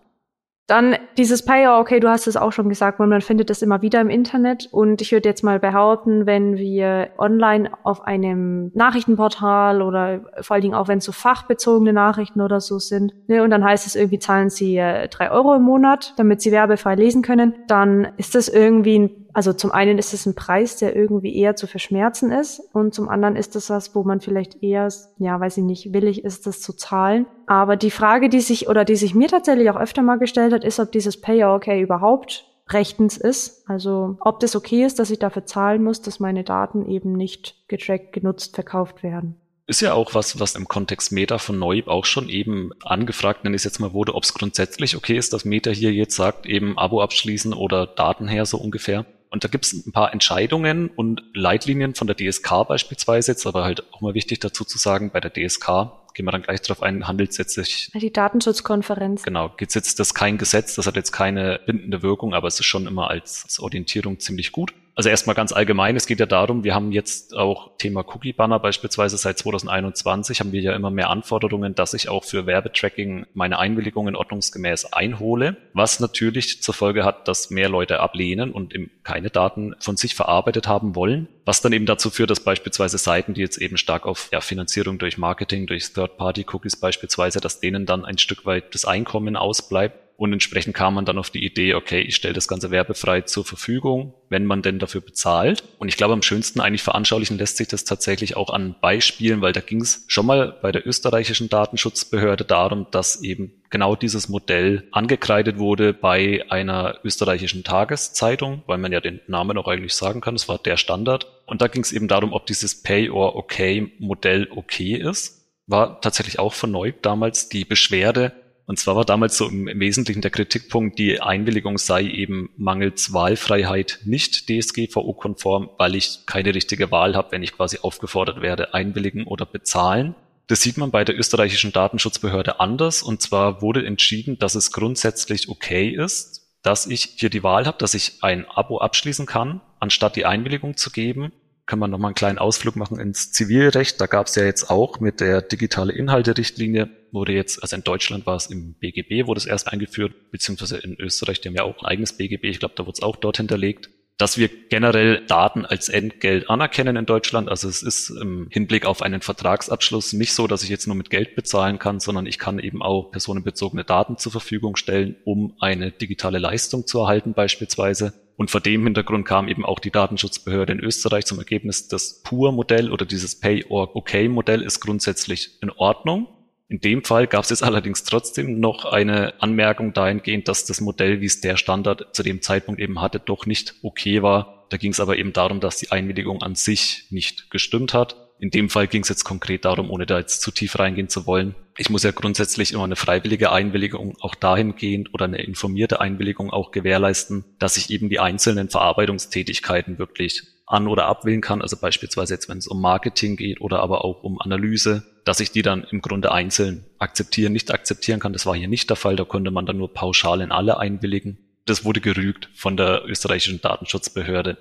Dann 0.68 0.98
dieses 1.18 1.46
Payer, 1.46 1.80
okay, 1.80 2.02
du 2.02 2.10
hast 2.10 2.28
es 2.28 2.36
auch 2.36 2.52
schon 2.52 2.68
gesagt, 2.68 3.00
man 3.00 3.22
findet 3.22 3.50
es 3.50 3.62
immer 3.62 3.82
wieder 3.82 4.02
im 4.02 4.10
Internet. 4.10 4.68
Und 4.72 5.02
ich 5.02 5.14
würde 5.14 5.30
jetzt 5.30 5.44
mal 5.44 5.60
behaupten, 5.60 6.26
wenn 6.26 6.58
wir 6.58 7.12
online 7.18 7.72
auf 7.84 8.02
einem 8.06 8.72
Nachrichtenportal 8.74 9.82
oder 9.82 10.22
vor 10.42 10.56
allen 10.56 10.62
Dingen 10.62 10.76
auch 10.76 10.90
wenn 10.90 10.98
es 10.98 11.06
so 11.06 11.14
fachbezogene 11.14 11.94
Nachrichten 11.94 12.42
oder 12.42 12.60
so 12.60 12.80
sind, 12.80 13.14
ne, 13.30 13.44
und 13.44 13.50
dann 13.50 13.64
heißt 13.64 13.88
es 13.88 13.96
irgendwie, 13.96 14.20
zahlen 14.20 14.50
sie 14.50 14.78
äh, 14.78 15.08
drei 15.08 15.32
Euro 15.32 15.56
im 15.56 15.64
Monat, 15.64 16.14
damit 16.18 16.42
sie 16.42 16.52
werbefrei 16.52 16.96
lesen 16.96 17.22
können, 17.22 17.56
dann 17.68 18.10
ist 18.18 18.36
das 18.36 18.50
irgendwie 18.50 19.00
ein 19.00 19.27
also 19.38 19.54
zum 19.54 19.70
einen 19.70 20.00
ist 20.00 20.16
es 20.16 20.26
ein 20.26 20.34
Preis, 20.34 20.78
der 20.78 20.96
irgendwie 20.96 21.36
eher 21.36 21.56
zu 21.56 21.68
verschmerzen 21.68 22.32
ist 22.32 22.60
und 22.74 22.96
zum 22.96 23.08
anderen 23.08 23.36
ist 23.36 23.56
es 23.56 23.70
was, 23.70 23.94
wo 23.94 24.04
man 24.04 24.20
vielleicht 24.20 24.64
eher, 24.64 24.92
ja, 25.20 25.40
weiß 25.40 25.58
ich 25.58 25.64
nicht, 25.64 25.94
willig 25.94 26.24
ist, 26.24 26.48
das 26.48 26.60
zu 26.60 26.74
zahlen. 26.74 27.28
Aber 27.46 27.76
die 27.76 27.92
Frage, 27.92 28.30
die 28.30 28.40
sich 28.40 28.68
oder 28.68 28.84
die 28.84 28.96
sich 28.96 29.14
mir 29.14 29.28
tatsächlich 29.28 29.70
auch 29.70 29.76
öfter 29.76 30.02
mal 30.02 30.18
gestellt 30.18 30.54
hat, 30.54 30.64
ist, 30.64 30.80
ob 30.80 30.92
dieses 30.92 31.22
Pay 31.22 31.44
Okay 31.44 31.80
überhaupt 31.80 32.46
rechtens 32.70 33.16
ist. 33.16 33.70
Also 33.70 34.18
ob 34.22 34.40
das 34.40 34.56
okay 34.56 34.84
ist, 34.84 34.98
dass 34.98 35.12
ich 35.12 35.20
dafür 35.20 35.46
zahlen 35.46 35.84
muss, 35.84 36.02
dass 36.02 36.20
meine 36.20 36.44
Daten 36.44 36.90
eben 36.90 37.14
nicht 37.14 37.68
getrackt, 37.68 38.14
genutzt, 38.14 38.56
verkauft 38.56 39.04
werden. 39.04 39.36
Ist 39.68 39.82
ja 39.82 39.94
auch 39.94 40.16
was, 40.16 40.40
was 40.40 40.56
im 40.56 40.68
Kontext 40.68 41.12
Meta 41.12 41.38
von 41.38 41.60
Neub 41.60 41.90
auch 41.90 42.06
schon 42.06 42.28
eben 42.30 42.72
angefragt, 42.84 43.44
nenne 43.44 43.56
ich 43.56 43.60
es 43.60 43.66
jetzt 43.66 43.80
mal 43.80 43.94
wurde, 43.94 44.16
ob 44.16 44.24
es 44.24 44.34
grundsätzlich 44.34 44.96
okay 44.96 45.16
ist, 45.16 45.34
dass 45.34 45.46
Meta 45.46 45.70
hier 45.70 45.94
jetzt 45.94 46.16
sagt, 46.16 46.48
eben 46.48 46.76
Abo 46.80 47.02
abschließen 47.02 47.54
oder 47.54 47.86
Daten 47.86 48.28
her 48.28 48.48
so 48.48 48.58
ungefähr. 48.58 49.06
Und 49.30 49.44
da 49.44 49.48
gibt 49.48 49.66
es 49.66 49.74
ein 49.74 49.92
paar 49.92 50.14
Entscheidungen 50.14 50.90
und 50.90 51.22
Leitlinien 51.34 51.96
von 51.96 52.08
der 52.08 52.16
DSK 52.16 52.68
beispielsweise, 52.68 53.32
jetzt 53.32 53.46
aber 53.46 53.64
halt 53.64 53.84
auch 53.94 54.02
mal 54.02 54.14
wichtig 54.14 54.40
dazu 54.40 54.64
zu 54.64 54.78
sagen, 54.78 55.12
bei 55.12 55.20
der 55.20 55.32
DSK 55.32 55.92
gehen 56.14 56.26
wir 56.26 56.32
dann 56.32 56.42
gleich 56.42 56.62
darauf 56.62 56.82
ein, 56.82 57.08
handelt 57.08 57.32
es 57.32 57.38
jetzt 57.38 57.54
sich. 57.54 57.92
Die 57.94 58.12
Datenschutzkonferenz. 58.12 59.24
Genau, 59.24 59.50
gibt 59.50 59.76
jetzt 59.76 60.00
das 60.00 60.14
kein 60.14 60.38
Gesetz, 60.38 60.76
das 60.76 60.88
hat 60.88 60.96
jetzt 60.96 61.12
keine 61.12 61.60
bindende 61.66 62.02
Wirkung, 62.02 62.34
aber 62.34 62.48
es 62.48 62.60
ist 62.60 62.66
schon 62.66 62.88
immer 62.88 63.10
als, 63.10 63.44
als 63.44 63.60
Orientierung 63.60 64.20
ziemlich 64.20 64.52
gut. 64.52 64.74
Also 64.98 65.10
erstmal 65.10 65.36
ganz 65.36 65.52
allgemein, 65.52 65.96
es 65.96 66.08
geht 66.08 66.20
ja 66.20 66.26
darum, 66.26 66.64
wir 66.64 66.74
haben 66.74 66.92
jetzt 66.92 67.36
auch 67.36 67.78
Thema 67.78 68.04
Cookie-Banner 68.04 68.58
beispielsweise. 68.58 69.16
Seit 69.16 69.38
2021 69.38 70.40
haben 70.40 70.52
wir 70.52 70.60
ja 70.60 70.76
immer 70.76 70.90
mehr 70.90 71.12
Anforderungen, 71.12 71.76
dass 71.76 71.94
ich 71.94 72.10
auch 72.10 72.24
für 72.24 72.48
Werbetracking 72.48 73.28
meine 73.36 73.60
Einwilligungen 73.60 74.16
ordnungsgemäß 74.16 74.94
einhole, 74.94 75.56
was 75.74 76.00
natürlich 76.00 76.64
zur 76.64 76.74
Folge 76.74 77.06
hat, 77.06 77.28
dass 77.28 77.52
mehr 77.52 77.70
Leute 77.70 78.00
ablehnen 78.00 78.52
und 78.52 78.74
keine 79.04 79.30
Daten 79.30 79.76
von 79.80 79.98
sich 79.98 80.16
verarbeitet 80.16 80.68
haben 80.68 80.96
wollen, 80.96 81.28
was 81.46 81.62
dann 81.62 81.74
eben 81.74 81.86
dazu 81.86 82.10
führt, 82.10 82.32
dass 82.32 82.40
beispielsweise 82.40 82.98
Seiten, 82.98 83.36
die 83.36 83.42
jetzt 83.42 83.60
eben 83.60 83.78
stark 83.78 84.08
auf 84.08 84.30
ja, 84.32 84.42
Finanzierung 84.42 84.98
durch 84.98 85.20
Marketing, 85.20 85.68
durch 85.68 85.94
Third-Party-Cookies 85.94 86.76
beispielsweise, 86.76 87.40
dass 87.40 87.60
denen 87.60 87.86
dann 87.86 88.04
ein 88.04 88.18
Stück 88.18 88.48
weit 88.48 88.74
das 88.74 88.86
Einkommen 88.86 89.36
ausbleibt 89.36 90.07
und 90.18 90.34
entsprechend 90.34 90.76
kam 90.76 90.96
man 90.96 91.06
dann 91.06 91.20
auf 91.20 91.30
die 91.30 91.46
Idee, 91.46 91.76
okay, 91.76 92.02
ich 92.02 92.16
stelle 92.16 92.34
das 92.34 92.48
Ganze 92.48 92.72
werbefrei 92.72 93.22
zur 93.22 93.46
Verfügung, 93.46 94.16
wenn 94.30 94.46
man 94.46 94.64
denn 94.64 94.80
dafür 94.80 95.02
bezahlt. 95.02 95.64
Und 95.78 95.90
ich 95.90 95.96
glaube, 95.96 96.14
am 96.14 96.24
schönsten 96.24 96.60
eigentlich 96.60 96.82
veranschaulichen 96.82 97.38
lässt 97.38 97.58
sich 97.58 97.68
das 97.68 97.84
tatsächlich 97.84 98.36
auch 98.36 98.50
an 98.50 98.76
Beispielen, 98.82 99.42
weil 99.42 99.54
da 99.54 99.62
ging 99.62 99.80
es 99.80 100.06
schon 100.08 100.26
mal 100.26 100.58
bei 100.60 100.72
der 100.72 100.88
österreichischen 100.88 101.50
Datenschutzbehörde 101.50 102.46
darum, 102.46 102.88
dass 102.90 103.22
eben 103.22 103.62
genau 103.70 103.96
dieses 103.96 104.28
Modell 104.28 104.88
angekreidet 104.92 105.60
wurde 105.60 105.94
bei 105.94 106.44
einer 106.50 106.98
österreichischen 107.04 107.64
Tageszeitung, 107.64 108.64
weil 108.66 108.80
man 108.80 108.92
ja 108.92 109.02
den 109.02 109.22
Namen 109.28 109.56
auch 109.60 109.68
eigentlich 109.68 109.94
sagen 109.94 110.22
kann, 110.22 110.34
es 110.34 110.50
war 110.50 110.58
der 110.58 110.78
Standard. 110.78 111.28
Und 111.46 111.62
da 111.62 111.68
ging 111.68 111.84
es 111.84 111.92
eben 111.92 112.08
darum, 112.08 112.34
ob 112.34 112.48
dieses 112.48 112.82
Pay 112.82 113.12
or 113.12 113.36
Okay 113.36 114.96
ist. 114.96 115.48
War 115.68 116.02
tatsächlich 116.02 116.40
auch 116.40 116.54
von 116.54 116.72
neu 116.72 116.92
damals 117.04 117.50
die 117.50 117.66
Beschwerde, 117.66 118.32
und 118.68 118.78
zwar 118.78 118.98
war 118.98 119.06
damals 119.06 119.38
so 119.38 119.48
im, 119.48 119.68
Wesentlichen 119.80 120.22
der 120.22 120.30
Kritikpunkt, 120.30 121.00
die 121.00 121.22
Einwilligung 121.22 121.78
sei 121.78 122.04
eben 122.04 122.50
mangels 122.58 123.14
Wahlfreiheit 123.14 124.02
nicht 124.04 124.50
DSGVO-konform, 124.50 125.70
weil 125.78 125.96
ich 125.96 126.26
keine 126.26 126.54
richtige 126.54 126.92
Wahl 126.92 127.16
habe, 127.16 127.32
wenn 127.32 127.44
ich 127.44 127.54
quasi 127.54 127.80
aufgefordert 127.82 128.42
werde, 128.42 128.74
einwilligen 128.74 129.26
oder 129.26 129.46
bezahlen. 129.46 130.16
Das 130.48 130.62
sieht 130.62 130.78
man 130.78 130.92
bei 130.92 131.06
der 131.06 131.18
österreichischen 131.18 131.72
Datenschutzbehörde 131.72 132.60
anders. 132.60 133.04
Und 133.04 133.22
zwar 133.22 133.62
wurde 133.62 133.86
entschieden, 133.86 134.38
dass 134.38 134.56
es 134.56 134.74
grundsätzlich 134.74 135.48
okay 135.48 135.88
ist, 135.88 136.46
dass 136.62 136.88
ich 136.88 137.14
hier 137.16 137.30
die 137.30 137.44
Wahl 137.44 137.68
habe, 137.68 137.78
dass 137.78 137.94
ich 137.94 138.22
ein 138.22 138.46
Abo 138.50 138.80
abschließen 138.80 139.26
kann, 139.26 139.62
anstatt 139.80 140.18
die 140.18 140.26
Einwilligung 140.26 140.76
zu 140.76 140.92
geben 140.92 141.32
kann 141.68 141.80
man 141.80 141.92
nochmal 141.92 142.10
einen 142.10 142.16
kleinen 142.16 142.38
Ausflug 142.40 142.78
machen 142.78 142.98
ins 142.98 143.34
Zivilrecht. 143.34 144.00
Da 144.00 144.08
gab 144.08 144.28
es 144.28 144.36
ja 144.36 144.46
jetzt 144.46 144.70
auch 144.70 145.02
mit 145.02 145.20
der 145.20 145.42
digitale 145.42 145.92
Inhalte-Richtlinie, 145.92 146.90
wurde 147.18 147.34
jetzt, 147.34 147.62
also 147.62 147.76
in 147.76 147.84
Deutschland 147.84 148.26
war 148.26 148.36
es 148.36 148.48
im 148.48 148.74
BGB, 148.76 149.28
wurde 149.28 149.40
es 149.40 149.46
erst 149.46 149.68
eingeführt, 149.68 150.32
beziehungsweise 150.32 150.78
in 150.78 150.96
Österreich, 151.00 151.42
die 151.42 151.50
haben 151.50 151.56
ja 151.56 151.64
auch 151.64 151.80
ein 151.80 151.86
eigenes 151.86 152.14
BGB, 152.14 152.46
ich 152.46 152.60
glaube, 152.60 152.76
da 152.78 152.86
wurde 152.86 152.96
es 152.96 153.04
auch 153.04 153.16
dort 153.16 153.38
hinterlegt, 153.38 153.90
dass 154.18 154.38
wir 154.38 154.50
generell 154.70 155.26
Daten 155.28 155.66
als 155.66 155.90
Entgelt 155.90 156.50
anerkennen 156.50 156.96
in 156.96 157.06
Deutschland. 157.06 157.50
Also 157.50 157.70
es 157.70 157.84
ist 157.84 158.10
im 158.10 158.48
Hinblick 158.50 158.86
auf 158.86 159.04
einen 159.04 159.22
Vertragsabschluss 159.22 160.14
nicht 160.14 160.34
so, 160.34 160.48
dass 160.48 160.64
ich 160.64 160.70
jetzt 160.70 160.88
nur 160.88 160.96
mit 160.96 161.12
Geld 161.12 161.36
bezahlen 161.36 161.78
kann, 161.78 162.00
sondern 162.00 162.26
ich 162.26 162.40
kann 162.40 162.58
eben 162.58 162.82
auch 162.82 163.12
personenbezogene 163.12 163.84
Daten 163.84 164.18
zur 164.18 164.32
Verfügung 164.32 164.76
stellen, 164.76 165.18
um 165.24 165.54
eine 165.60 165.92
digitale 165.92 166.40
Leistung 166.40 166.88
zu 166.88 167.00
erhalten 167.00 167.34
beispielsweise. 167.34 168.14
Und 168.38 168.52
vor 168.52 168.62
dem 168.62 168.84
Hintergrund 168.84 169.28
kam 169.28 169.48
eben 169.48 169.66
auch 169.66 169.80
die 169.80 169.92
Datenschutzbehörde 169.92 170.74
in 170.74 170.80
Österreich 170.80 171.26
zum 171.26 171.40
Ergebnis, 171.40 171.88
das 171.88 172.22
PUR-Modell 172.22 172.92
oder 172.92 173.06
dieses 173.06 173.40
Pay-or-Okay-Modell 173.40 174.62
ist 174.62 174.80
grundsätzlich 174.80 175.58
in 175.62 175.72
Ordnung. 175.72 176.28
In 176.70 176.80
dem 176.82 177.04
Fall 177.04 177.28
gab 177.28 177.46
es 177.46 177.50
jetzt 177.50 177.64
allerdings 177.64 178.04
trotzdem 178.04 178.60
noch 178.60 178.84
eine 178.84 179.42
Anmerkung 179.42 179.94
dahingehend, 179.94 180.50
dass 180.50 180.66
das 180.66 180.82
Modell, 180.82 181.22
wie 181.22 181.26
es 181.26 181.40
der 181.40 181.56
Standard 181.56 182.14
zu 182.14 182.24
dem 182.24 182.42
Zeitpunkt 182.42 182.82
eben 182.82 183.00
hatte, 183.00 183.20
doch 183.20 183.46
nicht 183.46 183.76
okay 183.84 184.22
war. 184.22 184.66
Da 184.70 184.76
ging 184.76 184.92
es 184.92 185.00
aber 185.00 185.18
eben 185.18 185.32
darum, 185.32 185.62
dass 185.62 185.78
die 185.78 185.92
Einwilligung 185.92 186.42
an 186.42 186.56
sich 186.56 187.06
nicht 187.10 187.50
gestimmt 187.52 187.94
hat. 187.94 188.18
In 188.40 188.52
dem 188.52 188.70
Fall 188.70 188.88
ging 188.88 189.02
es 189.02 189.10
jetzt 189.10 189.24
konkret 189.24 189.64
darum, 189.64 189.90
ohne 189.90 190.06
da 190.06 190.20
jetzt 190.20 190.42
zu 190.42 190.52
tief 190.52 190.78
reingehen 190.78 191.08
zu 191.08 191.26
wollen. 191.26 191.56
Ich 191.78 191.90
muss 191.90 192.04
ja 192.04 192.12
grundsätzlich 192.12 192.74
immer 192.74 192.84
eine 192.84 192.98
freiwillige 192.98 193.52
Einwilligung 193.52 194.18
auch 194.20 194.36
dahingehend 194.36 195.14
oder 195.14 195.26
eine 195.26 195.42
informierte 195.42 196.02
Einwilligung 196.02 196.52
auch 196.52 196.72
gewährleisten, 196.72 197.46
dass 197.60 197.78
ich 197.78 197.90
eben 197.90 198.10
die 198.10 198.20
einzelnen 198.20 198.70
Verarbeitungstätigkeiten 198.70 199.98
wirklich 200.00 200.44
an- 200.68 200.88
oder 200.88 201.06
abwählen 201.06 201.42
kann. 201.42 201.62
Also 201.62 201.78
beispielsweise 201.78 202.36
jetzt, 202.36 202.50
wenn 202.50 202.60
es 202.60 202.68
um 202.68 202.80
Marketing 202.80 203.36
geht 203.36 203.62
oder 203.62 203.80
aber 203.80 204.06
auch 204.06 204.24
um 204.24 204.40
Analyse, 204.40 205.04
dass 205.26 205.40
ich 205.40 205.52
die 205.52 205.62
dann 205.62 205.84
im 205.90 206.02
Grunde 206.02 206.32
einzeln 206.32 206.86
akzeptieren, 207.00 207.54
nicht 207.54 207.74
akzeptieren 207.74 208.20
kann. 208.20 208.34
Das 208.34 208.46
war 208.46 208.56
hier 208.56 208.68
nicht 208.68 208.90
der 208.90 208.98
Fall. 208.98 209.16
Da 209.16 209.26
konnte 209.26 209.50
man 209.50 209.66
dann 209.66 209.78
nur 209.78 209.94
pauschal 209.94 210.42
in 210.42 210.52
alle 210.52 210.78
einwilligen. 210.78 211.40
Das 211.66 211.84
wurde 211.84 212.02
gerügt 212.02 212.50
von 212.54 212.78
der 212.78 213.04
österreichischen 213.06 213.62
Datenschutzbehörde. 213.62 214.58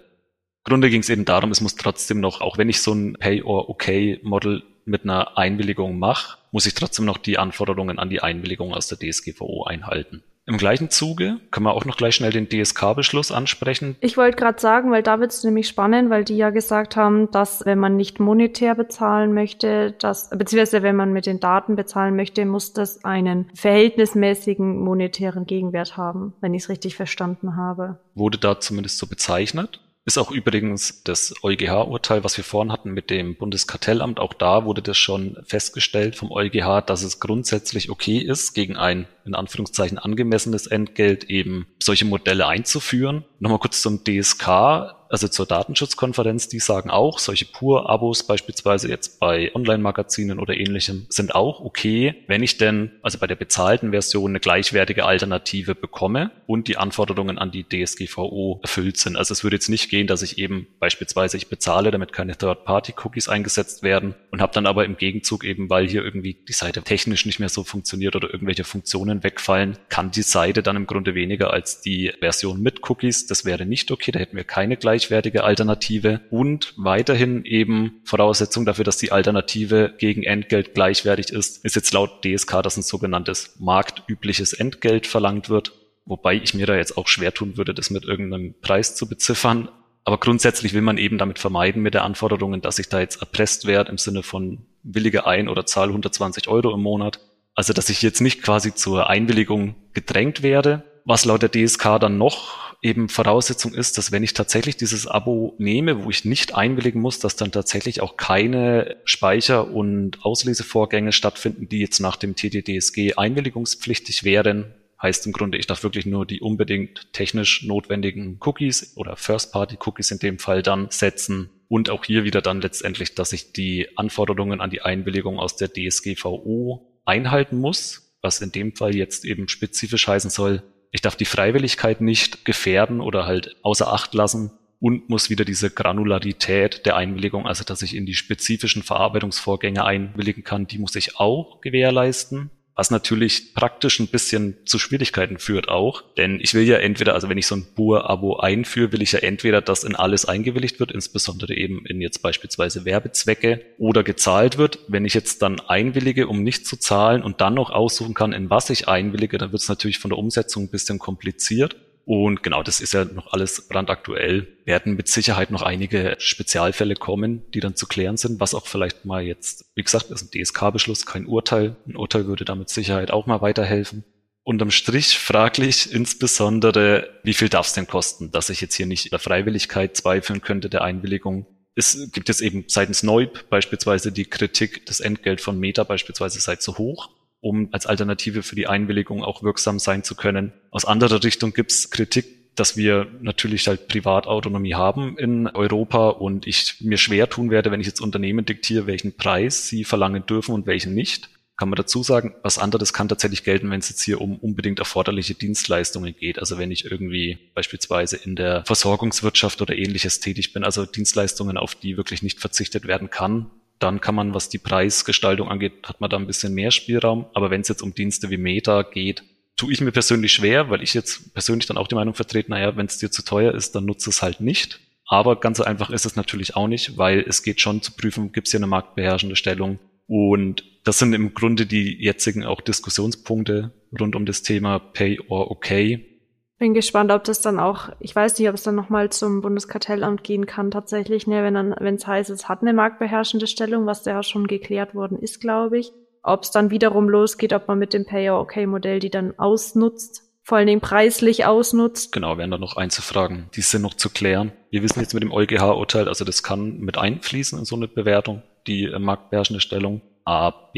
Grunde 0.64 0.90
ging 0.90 1.01
es 1.01 1.09
eben 1.09 1.25
darum, 1.25 1.53
es 1.53 1.61
muss 1.61 1.77
trotzdem 1.77 2.19
noch, 2.19 2.40
auch 2.40 2.59
wenn 2.59 2.69
ich 2.69 2.83
so 2.83 2.92
ein 2.92 3.14
Pay-or-Okay-Model 3.14 4.64
mit 4.85 5.05
einer 5.05 5.38
Einwilligung 5.38 5.99
mache, 5.99 6.38
muss 6.51 6.66
ich 6.66 6.75
trotzdem 6.75 7.05
noch 7.05 7.19
die 7.19 7.38
Anforderungen 7.38 8.01
an 8.01 8.11
die 8.11 8.21
Einwilligung 8.21 8.75
aus 8.75 8.88
der 8.88 8.99
DSGVO 8.99 9.64
einhalten. 9.64 10.25
Im 10.49 10.59
gleichen 10.59 10.91
Zuge 10.91 11.41
können 11.51 11.67
wir 11.67 11.75
auch 11.75 11.85
noch 11.87 11.97
gleich 11.97 12.15
schnell 12.15 12.31
den 12.31 12.49
DSK-Beschluss 12.49 13.33
ansprechen. 13.33 13.97
Ich 14.01 14.17
wollte 14.17 14.37
gerade 14.37 14.61
sagen, 14.61 14.93
weil 14.93 15.03
da 15.03 15.19
wird 15.19 15.33
es 15.33 15.43
nämlich 15.43 15.67
spannend, 15.67 16.09
weil 16.09 16.25
die 16.25 16.37
ja 16.37 16.51
gesagt 16.51 16.95
haben, 16.95 17.29
dass 17.33 17.67
wenn 17.67 17.81
man 17.81 17.97
nicht 17.97 18.21
monetär 18.21 18.77
bezahlen 18.77 19.35
möchte, 19.35 19.97
dass, 19.99 20.31
beziehungsweise 20.31 20.85
wenn 20.85 20.95
man 20.95 21.13
mit 21.13 21.27
den 21.27 21.41
Daten 21.41 21.75
bezahlen 21.75 22.15
möchte, 22.15 22.45
muss 22.45 22.73
das 22.73 23.05
einen 23.05 23.51
verhältnismäßigen 23.55 24.79
monetären 24.79 25.47
Gegenwert 25.47 25.97
haben, 25.97 26.33
wenn 26.41 26.55
ich 26.55 26.63
es 26.63 26.69
richtig 26.69 26.95
verstanden 26.95 27.57
habe. 27.57 27.99
Wurde 28.15 28.39
da 28.39 28.61
zumindest 28.61 28.99
so 28.99 29.09
bezeichnet. 29.09 29.81
Ist 30.07 30.19
auch 30.19 30.31
übrigens 30.31 31.03
das 31.03 31.35
EuGH-Urteil, 31.42 32.23
was 32.23 32.37
wir 32.37 32.45
vorhin 32.45 32.71
hatten 32.71 32.92
mit 32.92 33.11
dem 33.11 33.35
Bundeskartellamt. 33.35 34.21
Auch 34.21 34.35
da 34.35 34.64
wurde 34.64 34.81
das 34.81 34.97
schon 34.97 35.37
festgestellt 35.45 36.14
vom 36.14 36.31
EuGH, 36.31 36.83
dass 36.87 37.03
es 37.03 37.19
grundsätzlich 37.19 37.90
okay 37.90 38.19
ist, 38.19 38.55
gegen 38.55 38.77
ein 38.77 39.09
in 39.25 39.35
Anführungszeichen 39.35 39.99
angemessenes 39.99 40.69
Entgelt 40.69 41.25
eben 41.25 41.66
solche 41.83 42.05
Modelle 42.05 42.47
einzuführen. 42.47 43.25
Nochmal 43.38 43.59
kurz 43.59 43.83
zum 43.83 44.03
DSK. 44.05 44.96
also 45.09 45.29
zur 45.29 45.46
Datenschutzkonferenz, 45.46 46.49
die 46.49 46.59
sagen 46.59 46.90
auch, 46.90 47.18
solche 47.18 47.44
Pur-Abos 47.44 48.27
beispielsweise 48.27 48.88
jetzt 48.88 49.20
bei 49.20 49.55
Online-Magazinen 49.55 50.38
oder 50.38 50.55
ähnlichem 50.57 51.07
sind 51.09 51.35
auch 51.35 51.61
okay, 51.61 52.25
wenn 52.27 52.42
ich 52.42 52.59
denn 52.59 52.92
also 53.03 53.18
bei 53.18 53.27
der 53.27 53.37
bezahlten 53.37 53.90
Version 53.90 54.33
eine 54.33 54.40
gleichwertige 54.40 55.05
Alternative 55.05 55.75
bekomme 55.75 56.31
und 56.46 56.68
die 56.68 56.77
Anforderungen 56.77 57.38
an 57.38 57.51
die 57.51 57.64
DSGVO 57.64 58.61
erfüllt 58.62 58.99
sind. 58.99 59.16
Also 59.16 59.33
es 59.33 59.44
würde 59.44 59.57
jetzt 59.57 59.68
nicht 59.68 59.90
gehen, 59.90 60.07
dass 60.07 60.22
ich 60.22 60.38
eben 60.38 60.66
beispielsweise 60.81 61.37
ich 61.37 61.49
bezahle, 61.49 61.90
damit 61.90 62.12
keine 62.12 62.37
Third-Party-Cookies 62.37 63.29
eingesetzt 63.29 63.83
werden 63.83 64.14
und 64.31 64.40
habe 64.40 64.53
dann 64.53 64.66
aber 64.66 64.85
im 64.85 64.96
Gegenzug 64.96 65.44
eben, 65.44 65.70
weil 65.70 65.88
hier 65.88 66.05
irgendwie 66.05 66.35
die 66.35 66.53
Seite 66.53 66.83
technisch 66.83 67.27
nicht 67.27 67.38
mehr 67.38 67.49
so 67.49 67.64
funktioniert 67.64 68.16
oder 68.16 68.33
irgendwelche 68.33 68.64
Funktionen 68.64 69.22
wegfallen, 69.22 69.79
kann 69.88 70.11
die 70.11 70.22
Seite 70.22 70.62
dann 70.62 70.77
im 70.77 70.87
Grunde 70.87 71.14
weniger 71.14 71.53
als 71.53 71.81
die 71.81 72.12
Version 72.20 72.61
mit 72.61 72.88
Cookies. 72.88 73.26
Das 73.27 73.45
wäre 73.45 73.67
nicht 73.67 73.91
okay, 73.91 74.12
da 74.12 74.19
hätten 74.19 74.37
wir 74.37 74.45
keine 74.45 74.77
gleichwertige 74.77 75.45
Alternative 75.45 76.21
und 76.31 76.75
weiterhin 76.77 77.45
eben 77.45 78.01
Voraussetzung 78.05 78.65
dafür, 78.65 78.85
dass 78.85 78.99
die 78.99 79.12
Alternative 79.12 79.95
gegen 79.99 80.23
Entgelt 80.23 80.75
gleichwertig 80.75 81.31
ist, 81.31 81.65
ist 81.65 81.77
jetzt 81.77 81.93
laut 81.93 82.25
DSK, 82.25 82.62
dass 82.62 82.77
ein 82.77 82.83
sogenanntes 82.83 83.57
marktübliches 83.59 84.53
Entgelt 84.53 85.07
verlangt 85.07 85.49
wird. 85.49 85.73
Wobei 86.05 86.35
ich 86.35 86.55
mir 86.55 86.67
da 86.67 86.77
jetzt 86.77 86.97
auch 86.97 87.09
schwer 87.09 87.35
tun 87.35 87.57
würde, 87.57 87.75
das 87.75 87.91
mit 87.91 88.05
irgendeinem 88.05 88.55
Preis 88.61 88.95
zu 88.95 89.09
beziffern. 89.09 89.69
Aber 90.05 90.19
grundsätzlich 90.19 90.73
will 90.73 90.83
man 90.83 90.99
eben 90.99 91.19
damit 91.19 91.41
vermeiden 91.41 91.83
mit 91.83 91.95
der 91.95 92.05
Anforderungen, 92.05 92.61
dass 92.61 92.79
ich 92.79 92.89
da 92.89 93.01
jetzt 93.01 93.21
erpresst 93.21 93.67
werde 93.67 93.91
im 93.91 93.99
Sinne 93.99 94.23
von 94.23 94.65
willige 94.85 95.27
ein 95.27 95.49
oder 95.49 95.67
zahl 95.67 95.89
120 95.89 96.47
Euro 96.47 96.73
im 96.73 96.81
Monat. 96.81 97.19
Also, 97.57 97.73
dass 97.73 97.89
ich 97.89 98.03
jetzt 98.03 98.21
nicht 98.21 98.43
quasi 98.43 98.73
zur 98.73 99.11
Einwilligung 99.11 99.75
gedrängt 99.95 100.45
werde. 100.45 100.85
Was 101.05 101.25
laut 101.25 101.43
der 101.43 101.51
DSK 101.51 101.99
dann 101.99 102.19
noch 102.19 102.65
eben 102.87 103.09
Voraussetzung 103.09 103.75
ist, 103.75 103.99
dass 103.99 104.12
wenn 104.12 104.22
ich 104.22 104.33
tatsächlich 104.33 104.77
dieses 104.77 105.07
Abo 105.07 105.55
nehme, 105.59 106.05
wo 106.05 106.11
ich 106.11 106.25
nicht 106.25 106.55
einwilligen 106.55 107.01
muss, 107.01 107.18
dass 107.18 107.35
dann 107.37 107.51
tatsächlich 107.51 108.01
auch 108.01 108.16
keine 108.16 108.96
Speicher- 109.05 109.68
und 109.68 110.25
Auslesevorgänge 110.25 111.12
stattfinden, 111.12 111.68
die 111.68 111.81
jetzt 111.81 111.99
nach 111.99 112.16
dem 112.16 112.37
TTDSG 112.37 113.14
einwilligungspflichtig 113.16 114.25
wären, 114.25 114.72
Heißt 115.01 115.27
im 115.27 115.33
Grunde, 115.33 115.59
ich 115.59 115.66
darf 115.66 115.83
wirklich 115.83 116.07
nur 116.07 116.25
die 116.25 116.40
unbedingt 116.40 117.12
technisch 117.12 117.64
notwendigen 117.64 118.38
Cookies 118.40 118.96
oder 118.96 119.14
First-Party-Cookies 119.16 120.11
in 120.11 120.18
dem 120.20 120.38
Fall 120.38 120.62
dann 120.62 120.88
setzen. 120.90 121.51
Und 121.68 121.90
auch 121.90 122.03
hier 122.03 122.25
wieder 122.25 122.40
dann 122.40 122.62
letztendlich, 122.62 123.14
dass 123.14 123.35
ich 123.35 123.53
die 123.53 123.88
Anforderungen 123.99 124.62
an 124.62 124.70
die 124.70 124.81
Einwilligung 124.81 125.38
aus 125.38 125.57
der 125.57 125.70
DSGVO 125.70 127.03
einhalten 127.05 127.59
muss, 127.59 128.16
was 128.22 128.40
in 128.40 128.53
dem 128.53 128.75
Fall 128.75 128.96
jetzt 128.96 129.27
eben 129.27 129.49
spezifisch 129.49 130.09
heißen 130.09 130.31
soll, 130.31 130.62
ich 130.90 131.01
darf 131.01 131.16
die 131.16 131.25
Freiwilligkeit 131.25 132.01
nicht 132.01 132.44
gefährden 132.44 133.01
oder 133.01 133.27
halt 133.27 133.57
außer 133.62 133.92
Acht 133.92 134.14
lassen 134.14 134.51
und 134.81 135.09
muss 135.09 135.31
wieder 135.31 135.44
diese 135.44 135.70
Granularität 135.70 136.87
der 136.87 136.96
Einwilligung, 136.96 137.46
also 137.46 137.64
dass 137.64 137.83
ich 137.83 137.94
in 137.94 138.07
die 138.07 138.14
spezifischen 138.14 138.83
Verarbeitungsvorgänge 138.83 139.85
einwilligen 139.85 140.44
kann, 140.44 140.66
die 140.66 140.79
muss 140.79 140.94
ich 140.96 141.18
auch 141.18 141.61
gewährleisten 141.61 142.51
was 142.77 142.91
natürlich 142.91 143.55
praktisch 143.55 143.99
ein 144.01 144.09
bisschen 144.09 144.59
zu 144.67 144.79
Schwierigkeiten 144.79 145.39
führt 145.39 145.69
auch. 145.69 146.03
Denn 146.17 146.39
ich 146.41 146.53
will 146.53 146.65
ja 146.65 146.77
entweder, 146.77 147.15
also 147.15 147.31
wenn 147.31 147.39
ich 147.39 147.47
so 147.47 147.57
ein 147.57 147.67
Bur-Abo 147.75 148.37
einführe, 148.37 148.93
will 148.93 149.01
ich 149.01 149.12
ja 149.12 149.21
entweder, 149.21 149.62
dass 149.62 149.83
in 149.83 149.97
alles 149.97 150.27
eingewilligt 150.27 150.79
wird, 150.79 150.93
insbesondere 150.93 151.55
eben 151.55 151.87
in 151.87 152.03
jetzt 152.03 152.21
beispielsweise 152.21 152.85
Werbezwecke 152.85 153.62
oder 153.79 154.05
gezahlt 154.05 154.59
wird. 154.59 154.79
Wenn 154.89 155.07
ich 155.07 155.15
jetzt 155.15 155.41
dann 155.41 155.59
einwillige, 155.59 156.29
um 156.29 156.43
nicht 156.43 156.67
zu 156.67 156.77
zahlen 156.77 157.23
und 157.23 157.41
dann 157.41 157.55
noch 157.55 157.71
aussuchen 157.71 158.12
kann, 158.12 158.35
in 158.35 158.51
was 158.51 158.69
ich 158.69 158.89
einwillige, 158.89 159.39
dann 159.39 159.53
wird 159.53 159.62
es 159.62 159.69
natürlich 159.71 159.99
von 159.99 160.11
der 160.11 160.19
Umsetzung 160.19 160.65
ein 160.65 160.71
bisschen 160.71 160.99
kompliziert. 160.99 161.77
Und 162.07 162.45
genau, 162.45 162.62
das 162.62 162.81
ist 162.81 162.95
ja 162.95 163.05
noch 163.05 163.33
alles 163.33 163.66
brandaktuell. 163.66 164.47
Werden 164.64 164.95
mit 164.95 165.09
Sicherheit 165.09 165.51
noch 165.51 165.62
einige 165.62 166.14
Spezialfälle 166.21 166.95
kommen, 166.95 167.42
die 167.53 167.59
dann 167.59 167.75
zu 167.75 167.88
klären 167.88 168.16
sind, 168.16 168.38
was 168.38 168.55
auch 168.55 168.69
vielleicht 168.69 169.05
mal 169.05 169.23
jetzt, 169.23 169.64
wie 169.75 169.83
gesagt, 169.83 170.12
ist 170.12 170.23
ein 170.23 170.31
DSK-Beschluss, 170.31 171.05
kein 171.05 171.27
Urteil. 171.27 171.75
Ein 171.85 171.97
Urteil 171.97 172.29
würde 172.29 172.45
da 172.45 172.55
mit 172.55 172.69
Sicherheit 172.69 173.11
auch 173.11 173.27
mal 173.27 173.40
weiterhelfen. 173.42 174.05
Unterm 174.45 174.71
Strich 174.71 175.19
fraglich 175.19 175.92
insbesondere, 175.92 177.09
wie 177.25 177.35
viel 177.35 177.49
darf 177.49 177.66
es 177.66 177.73
denn 177.73 177.88
kosten, 177.88 178.31
dass 178.31 178.51
ich 178.51 178.61
jetzt 178.61 178.77
hier 178.77 178.87
nicht 178.87 179.11
der 179.11 179.19
Freiwilligkeit 179.19 179.97
zweifeln 179.97 180.40
könnte 180.42 180.71
der 180.71 180.83
Einwilligung. 180.83 181.49
Es 181.75 182.12
gibt 182.12 182.29
jetzt 182.29 182.40
eben 182.40 182.66
seitens 182.69 183.03
Neub 183.03 183.51
beispielsweise 183.51 184.12
die 184.12 184.27
Kritik, 184.27 184.87
das 184.87 185.01
Entgelt 185.01 185.40
von 185.40 185.59
Meta 185.59 185.83
beispielsweise 185.83 186.38
sei 186.38 186.55
zu 186.55 186.79
hoch 186.79 187.15
um 187.47 187.69
als 187.71 187.87
Alternative 187.87 188.43
für 188.43 188.57
die 188.57 188.67
Einwilligung 188.67 189.23
auch 189.23 189.45
wirksam 189.45 189.79
sein 189.79 190.03
zu 190.03 190.17
können. 190.17 190.53
Aus 190.73 190.85
anderer 190.85 191.23
Richtung 191.23 191.53
gibt 191.53 191.71
es 191.71 191.91
Kritik, 191.91 192.57
dass 192.57 192.77
wir 192.77 193.07
natürlich 193.21 193.69
halt 193.69 193.87
Privatautonomie 193.87 194.75
haben 194.75 195.17
in 195.17 195.47
Europa 195.47 196.09
und 196.09 196.47
ich 196.47 196.79
mir 196.81 196.97
schwer 196.97 197.29
tun 197.29 197.51
werde, 197.51 197.71
wenn 197.71 197.81
ich 197.81 197.87
jetzt 197.87 198.01
Unternehmen 198.01 198.45
diktiere, 198.45 198.89
welchen 198.89 199.17
Preis 199.17 199.69
sie 199.69 199.85
verlangen 199.85 200.27
dürfen 200.27 200.55
und 200.55 200.67
welchen 200.67 200.95
nicht. 200.95 201.29
Kann 201.57 201.69
man 201.69 201.77
dazu 201.77 202.03
sagen, 202.03 202.35
was 202.43 202.59
anderes 202.59 202.93
kann 202.93 203.09
tatsächlich 203.09 203.45
gelten, 203.45 203.71
wenn 203.71 203.79
es 203.79 203.89
jetzt 203.89 204.03
hier 204.03 204.21
um 204.21 204.37
unbedingt 204.39 204.81
erforderliche 204.81 205.35
Dienstleistungen 205.35 206.17
geht. 206.17 206.39
Also 206.39 206.59
wenn 206.59 206.71
ich 206.71 206.91
irgendwie 206.91 207.39
beispielsweise 207.55 208.17
in 208.17 208.35
der 208.35 208.65
Versorgungswirtschaft 208.67 209.63
oder 209.63 209.77
ähnliches 209.77 210.19
tätig 210.21 210.53
bin, 210.53 210.65
also 210.65 210.85
Dienstleistungen, 210.85 211.57
auf 211.57 211.75
die 211.77 211.97
wirklich 211.97 212.23
nicht 212.23 212.41
verzichtet 212.41 212.87
werden 212.87 213.09
kann, 213.09 213.51
dann 213.79 214.01
kann 214.01 214.15
man, 214.15 214.35
was 214.35 214.49
die 214.49 214.59
Preisgestaltung 214.59 215.49
angeht, 215.49 215.73
hat 215.85 216.01
man 216.01 216.11
da 216.11 216.17
ein 216.17 216.27
bisschen 216.27 216.55
mehr 216.55 216.71
Spielraum. 216.71 217.27
Aber 217.35 217.51
wenn 217.51 217.61
es 217.61 217.69
jetzt 217.69 217.83
um 217.83 217.95
Dienste 217.95 218.31
wie 218.31 218.39
Meta 218.39 218.83
geht, 218.83 219.23
tue 219.57 219.73
ich 219.73 219.81
mir 219.81 219.93
persönlich 219.93 220.33
schwer, 220.33 220.71
weil 220.71 220.83
ich 220.83 220.95
jetzt 220.95 221.33
persönlich 221.35 221.67
dann 221.67 221.77
auch 221.77 221.89
die 221.89 221.95
Meinung 221.95 222.15
vertrete, 222.15 222.51
naja, 222.51 222.77
wenn 222.77 222.87
es 222.87 222.99
dir 222.99 223.11
zu 223.11 223.23
teuer 223.23 223.55
ist, 223.55 223.75
dann 223.75 223.85
nutze 223.85 224.11
es 224.11 224.23
halt 224.23 224.41
nicht. 224.41 224.81
Aber 225.09 225.39
ganz 225.39 225.59
so 225.59 225.65
einfach 225.65 225.91
ist 225.91 226.05
es 226.05 226.17
natürlich 226.17 226.57
auch 226.57 226.69
nicht, 226.69 226.99
weil 226.99 227.21
es 227.21 227.43
geht 227.43 227.61
schon 227.61 227.81
zu 227.81 227.93
prüfen, 227.93 228.33
gibt 228.33 228.49
es 228.49 228.51
hier 228.51 228.59
eine 228.59 228.67
marktbeherrschende 228.67 229.37
Stellung. 229.37 229.79
Und 230.09 230.65
das 230.85 230.99
sind 230.99 231.12
im 231.15 231.35
Grunde 231.35 231.67
die 231.67 231.97
jetzigen 232.03 232.45
auch 232.45 232.61
Diskussionspunkte 232.61 233.73
rund 233.99 234.17
um 234.17 234.27
das 234.27 234.43
Thema 234.43 234.79
Pay 234.79 235.21
or 235.29 235.51
Okay. 235.51 236.15
Bin 236.59 236.73
gespannt, 236.73 237.12
ob 237.12 237.25
das 237.25 237.42
dann 237.42 237.59
auch, 237.59 237.90
ich 238.01 238.16
weiß 238.16 238.38
nicht, 238.38 238.49
ob 238.49 238.55
es 238.55 238.62
dann 238.62 238.75
nochmal 238.75 239.11
zum 239.11 239.42
Bundeskartellamt 239.42 240.25
gehen 240.25 240.47
kann, 240.47 240.71
tatsächlich, 240.71 241.27
ne, 241.27 241.42
wenn 241.42 241.53
dann, 241.53 241.75
wenn 241.79 241.97
es 241.97 242.07
heißt, 242.07 242.31
es 242.31 242.49
hat 242.49 242.62
eine 242.62 242.73
marktbeherrschende 242.73 243.47
Stellung, 243.47 243.85
was 243.85 244.03
da 244.03 244.12
ja 244.12 244.23
schon 244.23 244.47
geklärt 244.47 244.95
worden 244.95 245.19
ist, 245.19 245.40
glaube 245.40 245.79
ich. 245.79 245.92
Ob 246.23 246.45
es 246.45 246.51
dann 246.51 246.71
wiederum 246.71 247.11
losgeht, 247.11 247.53
ob 247.53 247.69
man 247.69 247.79
mit 247.79 247.92
dem 247.92 248.07
Pay-Okay-Modell 248.07 249.01
die 249.01 249.11
dann 249.11 249.38
ausnutzt, 249.38 250.23
vor 250.42 250.57
allen 250.57 250.66
Dingen 250.66 250.81
preislich 250.81 251.45
ausnutzt. 251.45 252.12
Genau, 252.12 252.38
wären 252.38 252.51
da 252.51 252.57
noch 252.57 252.77
Einzelfragen, 252.77 253.51
die 253.55 253.61
sind 253.61 253.83
noch 253.83 253.95
zu 253.95 254.09
klären. 254.09 254.53
Wir 254.71 254.83
wissen 254.83 255.01
jetzt 255.01 255.12
mit 255.12 255.23
dem 255.23 255.33
EuGH-Urteil, 255.33 256.09
also 256.09 256.25
das 256.25 256.42
kann 256.42 256.79
mit 256.79 256.97
einfließen 256.97 257.59
in 257.59 257.64
so 257.66 257.77
eine 257.77 257.87
Bewertung, 257.87 258.42
die 258.66 258.85
äh, 258.85 258.99
marktbeherrschende 258.99 259.61
Stellung. 259.61 260.01
Aber 260.25 260.71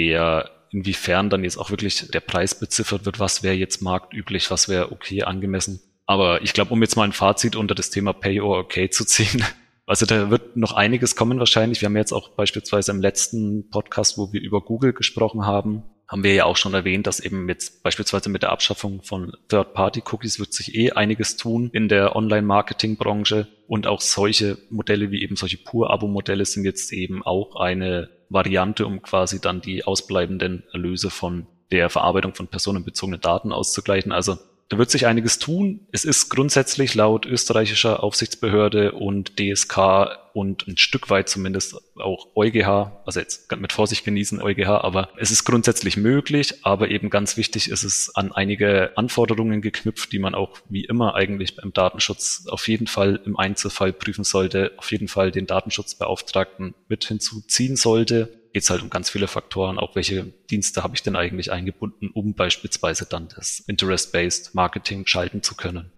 inwiefern 0.71 1.31
dann 1.31 1.45
jetzt 1.45 1.57
auch 1.57 1.71
wirklich 1.71 2.11
der 2.11 2.21
Preis 2.21 2.59
beziffert 2.59 3.05
wird, 3.05 3.19
was 3.19 3.43
wäre 3.43 3.55
jetzt 3.55 3.83
marktüblich, 3.83 4.51
was 4.51 4.69
wäre 4.69 4.93
okay 4.93 5.23
angemessen. 5.23 5.81
Aber 6.07 6.43
ich 6.43 6.53
glaube, 6.53 6.73
um 6.73 6.83
jetzt 6.83 6.97
mal 6.97 7.05
ein 7.05 7.13
Fazit 7.13 7.57
unter 7.57 7.75
das 7.75 7.91
Thema 7.91 8.13
Pay 8.13 8.41
or 8.41 8.59
Okay 8.59 8.89
zu 8.91 9.05
ziehen, 9.05 9.45
also 9.87 10.07
da 10.07 10.31
wird 10.31 10.57
noch 10.57 10.73
einiges 10.73 11.17
kommen 11.17 11.39
wahrscheinlich. 11.39 11.81
Wir 11.81 11.87
haben 11.87 11.97
jetzt 11.97 12.13
auch 12.13 12.31
beispielsweise 12.31 12.93
im 12.93 13.01
letzten 13.01 13.69
Podcast, 13.71 14.19
wo 14.19 14.33
wir 14.33 14.41
über 14.41 14.61
Google 14.61 14.93
gesprochen 14.93 15.45
haben, 15.45 15.83
haben 16.09 16.25
wir 16.25 16.33
ja 16.33 16.47
auch 16.47 16.57
schon 16.57 16.73
erwähnt, 16.73 17.07
dass 17.07 17.21
eben 17.21 17.49
jetzt 17.49 17.83
beispielsweise 17.83 18.31
mit 18.31 18.43
der 18.43 18.51
Abschaffung 18.51 19.03
von 19.03 19.33
Third-Party-Cookies 19.49 20.41
wird 20.41 20.55
sich 20.55 20.75
eh 20.75 20.93
einiges 20.93 21.37
tun 21.37 21.69
in 21.73 21.89
der 21.89 22.17
Online-Marketing-Branche 22.17 23.47
und 23.67 23.87
auch 23.87 24.01
solche 24.01 24.57
Modelle 24.71 25.11
wie 25.11 25.23
eben 25.23 25.37
solche 25.37 25.59
Pur-Abo-Modelle 25.59 26.47
sind 26.47 26.65
jetzt 26.65 26.93
eben 26.95 27.23
auch 27.23 27.57
eine 27.57 28.09
Variante, 28.31 28.87
um 28.87 29.03
quasi 29.03 29.41
dann 29.41 29.61
die 29.61 29.85
ausbleibenden 29.85 30.65
Erlöse 30.73 31.11
von 31.11 31.47
der 31.71 31.91
Verarbeitung 31.91 32.35
von 32.35 32.49
personenbezogenen 32.49 33.21
Daten 33.21 33.53
auszugleichen. 33.53 34.11
Also 34.11 34.39
da 34.69 34.77
wird 34.77 34.91
sich 34.91 35.07
einiges 35.07 35.39
tun. 35.39 35.81
Es 35.93 36.05
ist 36.05 36.29
grundsätzlich 36.29 36.95
laut 36.95 37.25
österreichischer 37.25 38.03
Aufsichtsbehörde 38.03 38.93
und 38.93 39.39
DSK 39.39 40.09
und 40.35 40.69
ein 40.69 40.77
Stück 40.77 41.09
weit 41.09 41.29
zumindest 41.31 41.77
auch 41.97 42.29
EuGH, 42.37 43.03
also 43.07 43.19
jetzt 43.19 43.51
mit 43.57 43.73
Vorsicht 43.73 44.05
genießen 44.05 44.43
EuGH, 44.43 44.69
aber 44.69 45.09
es 45.17 45.31
ist 45.31 45.45
grundsätzlich 45.45 45.97
möglich, 45.97 46.67
aber 46.67 46.91
eben 46.91 47.09
ganz 47.09 47.39
wichtig 47.39 47.71
ist 47.71 47.83
es 47.83 48.15
an 48.15 48.31
einige 48.31 48.93
Anforderungen 48.97 49.63
geknüpft, 49.63 50.13
die 50.13 50.19
man 50.19 50.35
auch 50.35 50.59
wie 50.69 50.85
immer 50.85 51.15
eigentlich 51.15 51.57
beim 51.57 51.73
Datenschutz 51.73 52.47
auf 52.49 52.69
jeden 52.69 52.87
Fall 52.87 53.21
im 53.25 53.39
Einzelfall 53.39 53.95
prüfen 53.95 54.23
sollte, 54.23 54.73
auf 54.77 54.93
jeden 54.93 55.09
Fall 55.09 55.33
den 55.33 55.47
Datenschutzbeauftragten 55.47 56.75
mit 56.89 57.07
hinzuziehen 57.07 57.77
sollte 57.77 58.38
geht 58.53 58.63
es 58.63 58.71
halt 58.71 58.83
um 58.83 58.91
ganz 58.91 59.11
viele 59.11 59.29
Faktoren, 59.29 59.79
auch 59.79 59.95
welche 59.95 60.25
Dienste 60.51 60.83
habe 60.83 60.95
ich 60.95 61.03
denn 61.03 61.17
eigentlich 61.17 61.53
eingebunden, 61.53 62.11
um 62.13 62.35
beispielsweise 62.35 63.07
dann 63.07 63.29
das 63.35 63.61
Interest-Based 63.67 64.55
Marketing 64.55 65.07
schalten 65.07 65.43
zu 65.43 65.55
können. 65.55 65.93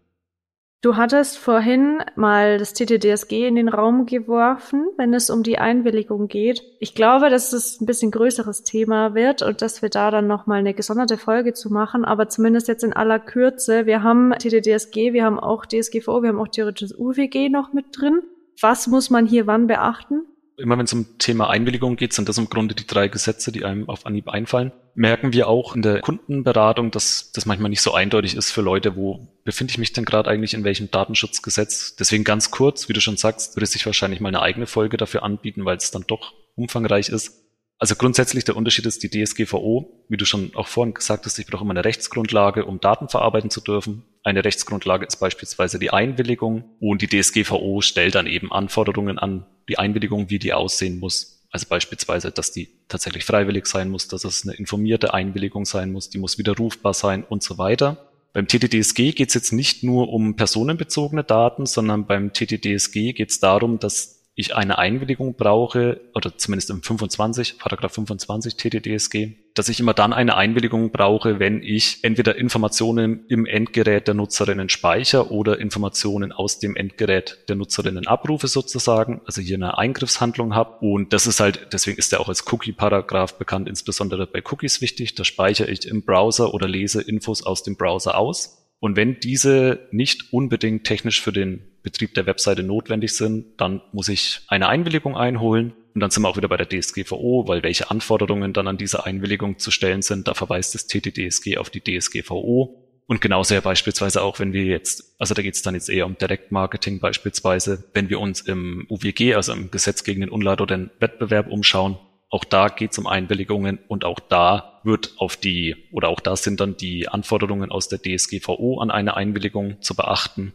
Du 0.82 0.96
hattest 0.96 1.36
vorhin 1.36 2.02
mal 2.16 2.56
das 2.56 2.72
TTDSG 2.72 3.46
in 3.46 3.54
den 3.54 3.68
Raum 3.68 4.06
geworfen, 4.06 4.86
wenn 4.96 5.12
es 5.12 5.28
um 5.28 5.42
die 5.42 5.58
Einwilligung 5.58 6.26
geht. 6.26 6.62
Ich 6.80 6.94
glaube, 6.94 7.28
dass 7.28 7.52
es 7.52 7.82
ein 7.82 7.86
bisschen 7.86 8.10
größeres 8.10 8.62
Thema 8.62 9.14
wird 9.14 9.42
und 9.42 9.60
dass 9.60 9.82
wir 9.82 9.90
da 9.90 10.10
dann 10.10 10.26
nochmal 10.26 10.60
eine 10.60 10.72
gesonderte 10.72 11.18
Folge 11.18 11.52
zu 11.52 11.70
machen, 11.70 12.06
aber 12.06 12.30
zumindest 12.30 12.66
jetzt 12.68 12.82
in 12.82 12.94
aller 12.94 13.18
Kürze. 13.18 13.84
Wir 13.84 14.02
haben 14.02 14.32
TTDSG, 14.32 15.12
wir 15.12 15.22
haben 15.26 15.38
auch 15.38 15.66
DSGVO, 15.66 16.22
wir 16.22 16.30
haben 16.30 16.40
auch 16.40 16.48
theoretisches 16.48 16.98
UWG 16.98 17.50
noch 17.50 17.74
mit 17.74 17.84
drin. 17.92 18.22
Was 18.58 18.86
muss 18.86 19.10
man 19.10 19.26
hier 19.26 19.46
wann 19.46 19.66
beachten? 19.66 20.22
Immer 20.60 20.78
wenn 20.78 20.84
es 20.84 20.92
um 20.92 21.18
Thema 21.18 21.50
Einwilligung 21.50 21.96
geht, 21.96 22.12
sind 22.12 22.28
das 22.28 22.38
im 22.38 22.48
Grunde 22.48 22.74
die 22.74 22.86
drei 22.86 23.08
Gesetze, 23.08 23.52
die 23.52 23.64
einem 23.64 23.88
auf 23.88 24.06
Anhieb 24.06 24.28
einfallen. 24.28 24.72
Merken 24.94 25.32
wir 25.32 25.48
auch 25.48 25.74
in 25.74 25.82
der 25.82 26.00
Kundenberatung, 26.00 26.90
dass 26.90 27.32
das 27.32 27.46
manchmal 27.46 27.70
nicht 27.70 27.80
so 27.80 27.92
eindeutig 27.94 28.36
ist 28.36 28.50
für 28.50 28.60
Leute, 28.60 28.96
wo 28.96 29.28
befinde 29.44 29.72
ich 29.72 29.78
mich 29.78 29.92
denn 29.92 30.04
gerade 30.04 30.30
eigentlich 30.30 30.54
in 30.54 30.64
welchem 30.64 30.90
Datenschutzgesetz. 30.90 31.96
Deswegen 31.96 32.24
ganz 32.24 32.50
kurz, 32.50 32.88
wie 32.88 32.92
du 32.92 33.00
schon 33.00 33.16
sagst, 33.16 33.56
würde 33.56 33.66
sich 33.66 33.86
wahrscheinlich 33.86 34.20
mal 34.20 34.28
eine 34.28 34.42
eigene 34.42 34.66
Folge 34.66 34.96
dafür 34.96 35.22
anbieten, 35.22 35.64
weil 35.64 35.76
es 35.76 35.90
dann 35.90 36.04
doch 36.06 36.34
umfangreich 36.56 37.08
ist. 37.08 37.49
Also 37.80 37.94
grundsätzlich 37.94 38.44
der 38.44 38.56
Unterschied 38.56 38.84
ist 38.84 39.02
die 39.02 39.08
DSGVO, 39.08 40.04
wie 40.10 40.18
du 40.18 40.26
schon 40.26 40.54
auch 40.54 40.68
vorhin 40.68 40.92
gesagt 40.92 41.24
hast, 41.24 41.38
ich 41.38 41.46
brauche 41.46 41.64
immer 41.64 41.70
eine 41.70 41.84
Rechtsgrundlage, 41.84 42.66
um 42.66 42.78
Daten 42.78 43.08
verarbeiten 43.08 43.48
zu 43.48 43.62
dürfen. 43.62 44.04
Eine 44.22 44.44
Rechtsgrundlage 44.44 45.06
ist 45.06 45.16
beispielsweise 45.16 45.78
die 45.78 45.90
Einwilligung 45.90 46.64
und 46.78 47.00
die 47.00 47.08
DSGVO 47.08 47.80
stellt 47.80 48.16
dann 48.16 48.26
eben 48.26 48.52
Anforderungen 48.52 49.18
an 49.18 49.46
die 49.70 49.78
Einwilligung, 49.78 50.28
wie 50.28 50.38
die 50.38 50.52
aussehen 50.52 50.98
muss. 50.98 51.42
Also 51.50 51.68
beispielsweise, 51.70 52.30
dass 52.30 52.52
die 52.52 52.68
tatsächlich 52.88 53.24
freiwillig 53.24 53.64
sein 53.64 53.88
muss, 53.88 54.08
dass 54.08 54.24
es 54.24 54.46
eine 54.46 54.56
informierte 54.56 55.14
Einwilligung 55.14 55.64
sein 55.64 55.90
muss, 55.90 56.10
die 56.10 56.18
muss 56.18 56.36
widerrufbar 56.36 56.92
sein 56.92 57.24
und 57.24 57.42
so 57.42 57.56
weiter. 57.56 58.10
Beim 58.34 58.46
TTDSG 58.46 59.12
geht 59.12 59.28
es 59.28 59.34
jetzt 59.34 59.52
nicht 59.52 59.82
nur 59.84 60.12
um 60.12 60.36
personenbezogene 60.36 61.24
Daten, 61.24 61.64
sondern 61.64 62.06
beim 62.06 62.34
TTDSG 62.34 63.14
geht 63.14 63.30
es 63.30 63.40
darum, 63.40 63.78
dass 63.78 64.19
ich 64.34 64.54
eine 64.54 64.78
Einwilligung 64.78 65.34
brauche, 65.34 66.00
oder 66.14 66.36
zumindest 66.36 66.70
im 66.70 66.82
25, 66.82 67.58
Paragraph 67.58 67.92
25 67.92 68.56
TTDSG, 68.56 69.36
dass 69.54 69.68
ich 69.68 69.80
immer 69.80 69.92
dann 69.92 70.12
eine 70.12 70.36
Einwilligung 70.36 70.92
brauche, 70.92 71.38
wenn 71.38 71.62
ich 71.62 72.04
entweder 72.04 72.36
Informationen 72.36 73.26
im 73.28 73.44
Endgerät 73.44 74.06
der 74.06 74.14
Nutzerinnen 74.14 74.68
speichere 74.68 75.30
oder 75.30 75.58
Informationen 75.58 76.32
aus 76.32 76.58
dem 76.58 76.76
Endgerät 76.76 77.44
der 77.48 77.56
Nutzerinnen 77.56 78.06
abrufe 78.06 78.48
sozusagen, 78.48 79.20
also 79.26 79.42
hier 79.42 79.56
eine 79.56 79.76
Eingriffshandlung 79.76 80.54
habe. 80.54 80.78
Und 80.86 81.12
das 81.12 81.26
ist 81.26 81.40
halt, 81.40 81.68
deswegen 81.72 81.98
ist 81.98 82.12
der 82.12 82.20
auch 82.20 82.28
als 82.28 82.50
Cookie-Paragraph 82.50 83.34
bekannt, 83.34 83.68
insbesondere 83.68 84.26
bei 84.26 84.42
Cookies 84.50 84.80
wichtig. 84.80 85.16
Da 85.16 85.24
speichere 85.24 85.68
ich 85.68 85.86
im 85.86 86.02
Browser 86.02 86.54
oder 86.54 86.68
lese 86.68 87.02
Infos 87.02 87.44
aus 87.44 87.62
dem 87.62 87.76
Browser 87.76 88.16
aus. 88.16 88.59
Und 88.80 88.96
wenn 88.96 89.20
diese 89.20 89.88
nicht 89.90 90.32
unbedingt 90.32 90.84
technisch 90.84 91.20
für 91.20 91.32
den 91.32 91.62
Betrieb 91.82 92.14
der 92.14 92.26
Webseite 92.26 92.62
notwendig 92.62 93.14
sind, 93.14 93.60
dann 93.60 93.82
muss 93.92 94.08
ich 94.08 94.40
eine 94.48 94.68
Einwilligung 94.68 95.16
einholen. 95.16 95.72
Und 95.94 96.00
dann 96.00 96.10
sind 96.10 96.22
wir 96.22 96.28
auch 96.28 96.36
wieder 96.36 96.48
bei 96.48 96.56
der 96.56 96.68
DSGVO, 96.68 97.46
weil 97.46 97.62
welche 97.62 97.90
Anforderungen 97.90 98.52
dann 98.52 98.68
an 98.68 98.78
diese 98.78 99.04
Einwilligung 99.04 99.58
zu 99.58 99.70
stellen 99.70 100.02
sind, 100.02 100.28
da 100.28 100.34
verweist 100.34 100.74
das 100.74 100.86
TTDSG 100.86 101.58
auf 101.58 101.68
die 101.68 101.82
DSGVO. 101.82 102.86
Und 103.06 103.20
genauso 103.20 103.54
ja 103.54 103.60
beispielsweise 103.60 104.22
auch, 104.22 104.38
wenn 104.38 104.52
wir 104.52 104.64
jetzt, 104.64 105.16
also 105.18 105.34
da 105.34 105.42
geht 105.42 105.54
es 105.54 105.62
dann 105.62 105.74
jetzt 105.74 105.90
eher 105.90 106.06
um 106.06 106.16
Direktmarketing 106.16 107.00
beispielsweise, 107.00 107.84
wenn 107.92 108.08
wir 108.08 108.20
uns 108.20 108.40
im 108.40 108.86
UWG, 108.88 109.34
also 109.34 109.52
im 109.52 109.70
Gesetz 109.72 110.04
gegen 110.04 110.20
den 110.20 110.30
unlauteren 110.30 110.90
Wettbewerb 111.00 111.50
umschauen, 111.50 111.98
auch 112.28 112.44
da 112.44 112.68
geht 112.68 112.92
es 112.92 112.98
um 112.98 113.08
Einwilligungen 113.08 113.80
und 113.88 114.04
auch 114.04 114.20
da 114.20 114.69
wird 114.82 115.14
auf 115.18 115.36
die, 115.36 115.76
oder 115.92 116.08
auch 116.08 116.20
da 116.20 116.36
sind 116.36 116.60
dann 116.60 116.76
die 116.76 117.08
Anforderungen 117.08 117.70
aus 117.70 117.88
der 117.88 118.00
DSGVO 118.00 118.80
an 118.80 118.90
eine 118.90 119.16
Einwilligung 119.16 119.82
zu 119.82 119.94
beachten. 119.94 120.52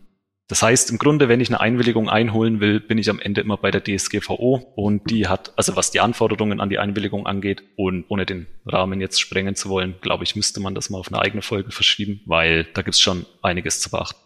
Das 0.47 0.61
heißt, 0.61 0.91
im 0.91 0.99
Grunde, 0.99 1.27
wenn 1.27 1.41
ich 1.41 1.49
eine 1.49 1.59
Einwilligung 1.59 2.07
einholen 2.07 2.59
will, 2.59 2.79
bin 2.79 2.99
ich 2.99 3.09
am 3.09 3.19
Ende 3.19 3.41
immer 3.41 3.57
bei 3.57 3.71
der 3.71 3.83
DSGVO 3.83 4.73
und 4.75 5.09
die 5.09 5.27
hat, 5.27 5.51
also 5.55 5.75
was 5.75 5.89
die 5.89 5.99
Anforderungen 5.99 6.61
an 6.61 6.69
die 6.69 6.77
Einwilligung 6.77 7.25
angeht 7.25 7.63
und 7.77 8.05
ohne 8.09 8.27
den 8.27 8.45
Rahmen 8.65 9.01
jetzt 9.01 9.19
sprengen 9.19 9.55
zu 9.55 9.69
wollen, 9.69 9.95
glaube 10.01 10.23
ich, 10.23 10.35
müsste 10.35 10.59
man 10.59 10.75
das 10.75 10.91
mal 10.91 10.99
auf 10.99 11.07
eine 11.07 11.19
eigene 11.19 11.41
Folge 11.41 11.71
verschieben, 11.71 12.21
weil 12.27 12.65
da 12.75 12.83
gibt's 12.83 13.01
schon 13.01 13.25
einiges 13.41 13.79
zu 13.79 13.89
beachten. 13.89 14.19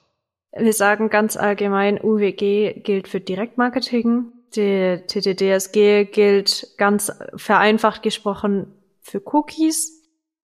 Wir 0.57 0.73
sagen 0.73 1.09
ganz 1.09 1.37
allgemein, 1.37 2.01
UWG 2.01 2.81
gilt 2.83 3.07
für 3.07 3.21
Direktmarketing, 3.21 4.33
die 4.55 4.99
TTDSG 5.07 6.05
gilt 6.05 6.67
ganz 6.77 7.13
vereinfacht 7.35 8.03
gesprochen 8.03 8.67
für 9.09 9.21
Cookies 9.33 9.99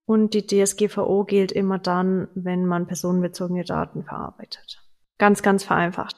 und 0.06 0.34
die 0.34 0.46
DSGVO 0.46 1.24
gilt 1.26 1.52
immer 1.52 1.80
dann, 1.80 2.28
wenn 2.36 2.66
man 2.66 2.88
personenbezogene 2.88 3.64
Daten 3.64 4.04
verarbeitet. 4.04 4.82
Ganz, 5.18 5.42
ganz 5.42 5.64
vereinfacht. 5.64 6.16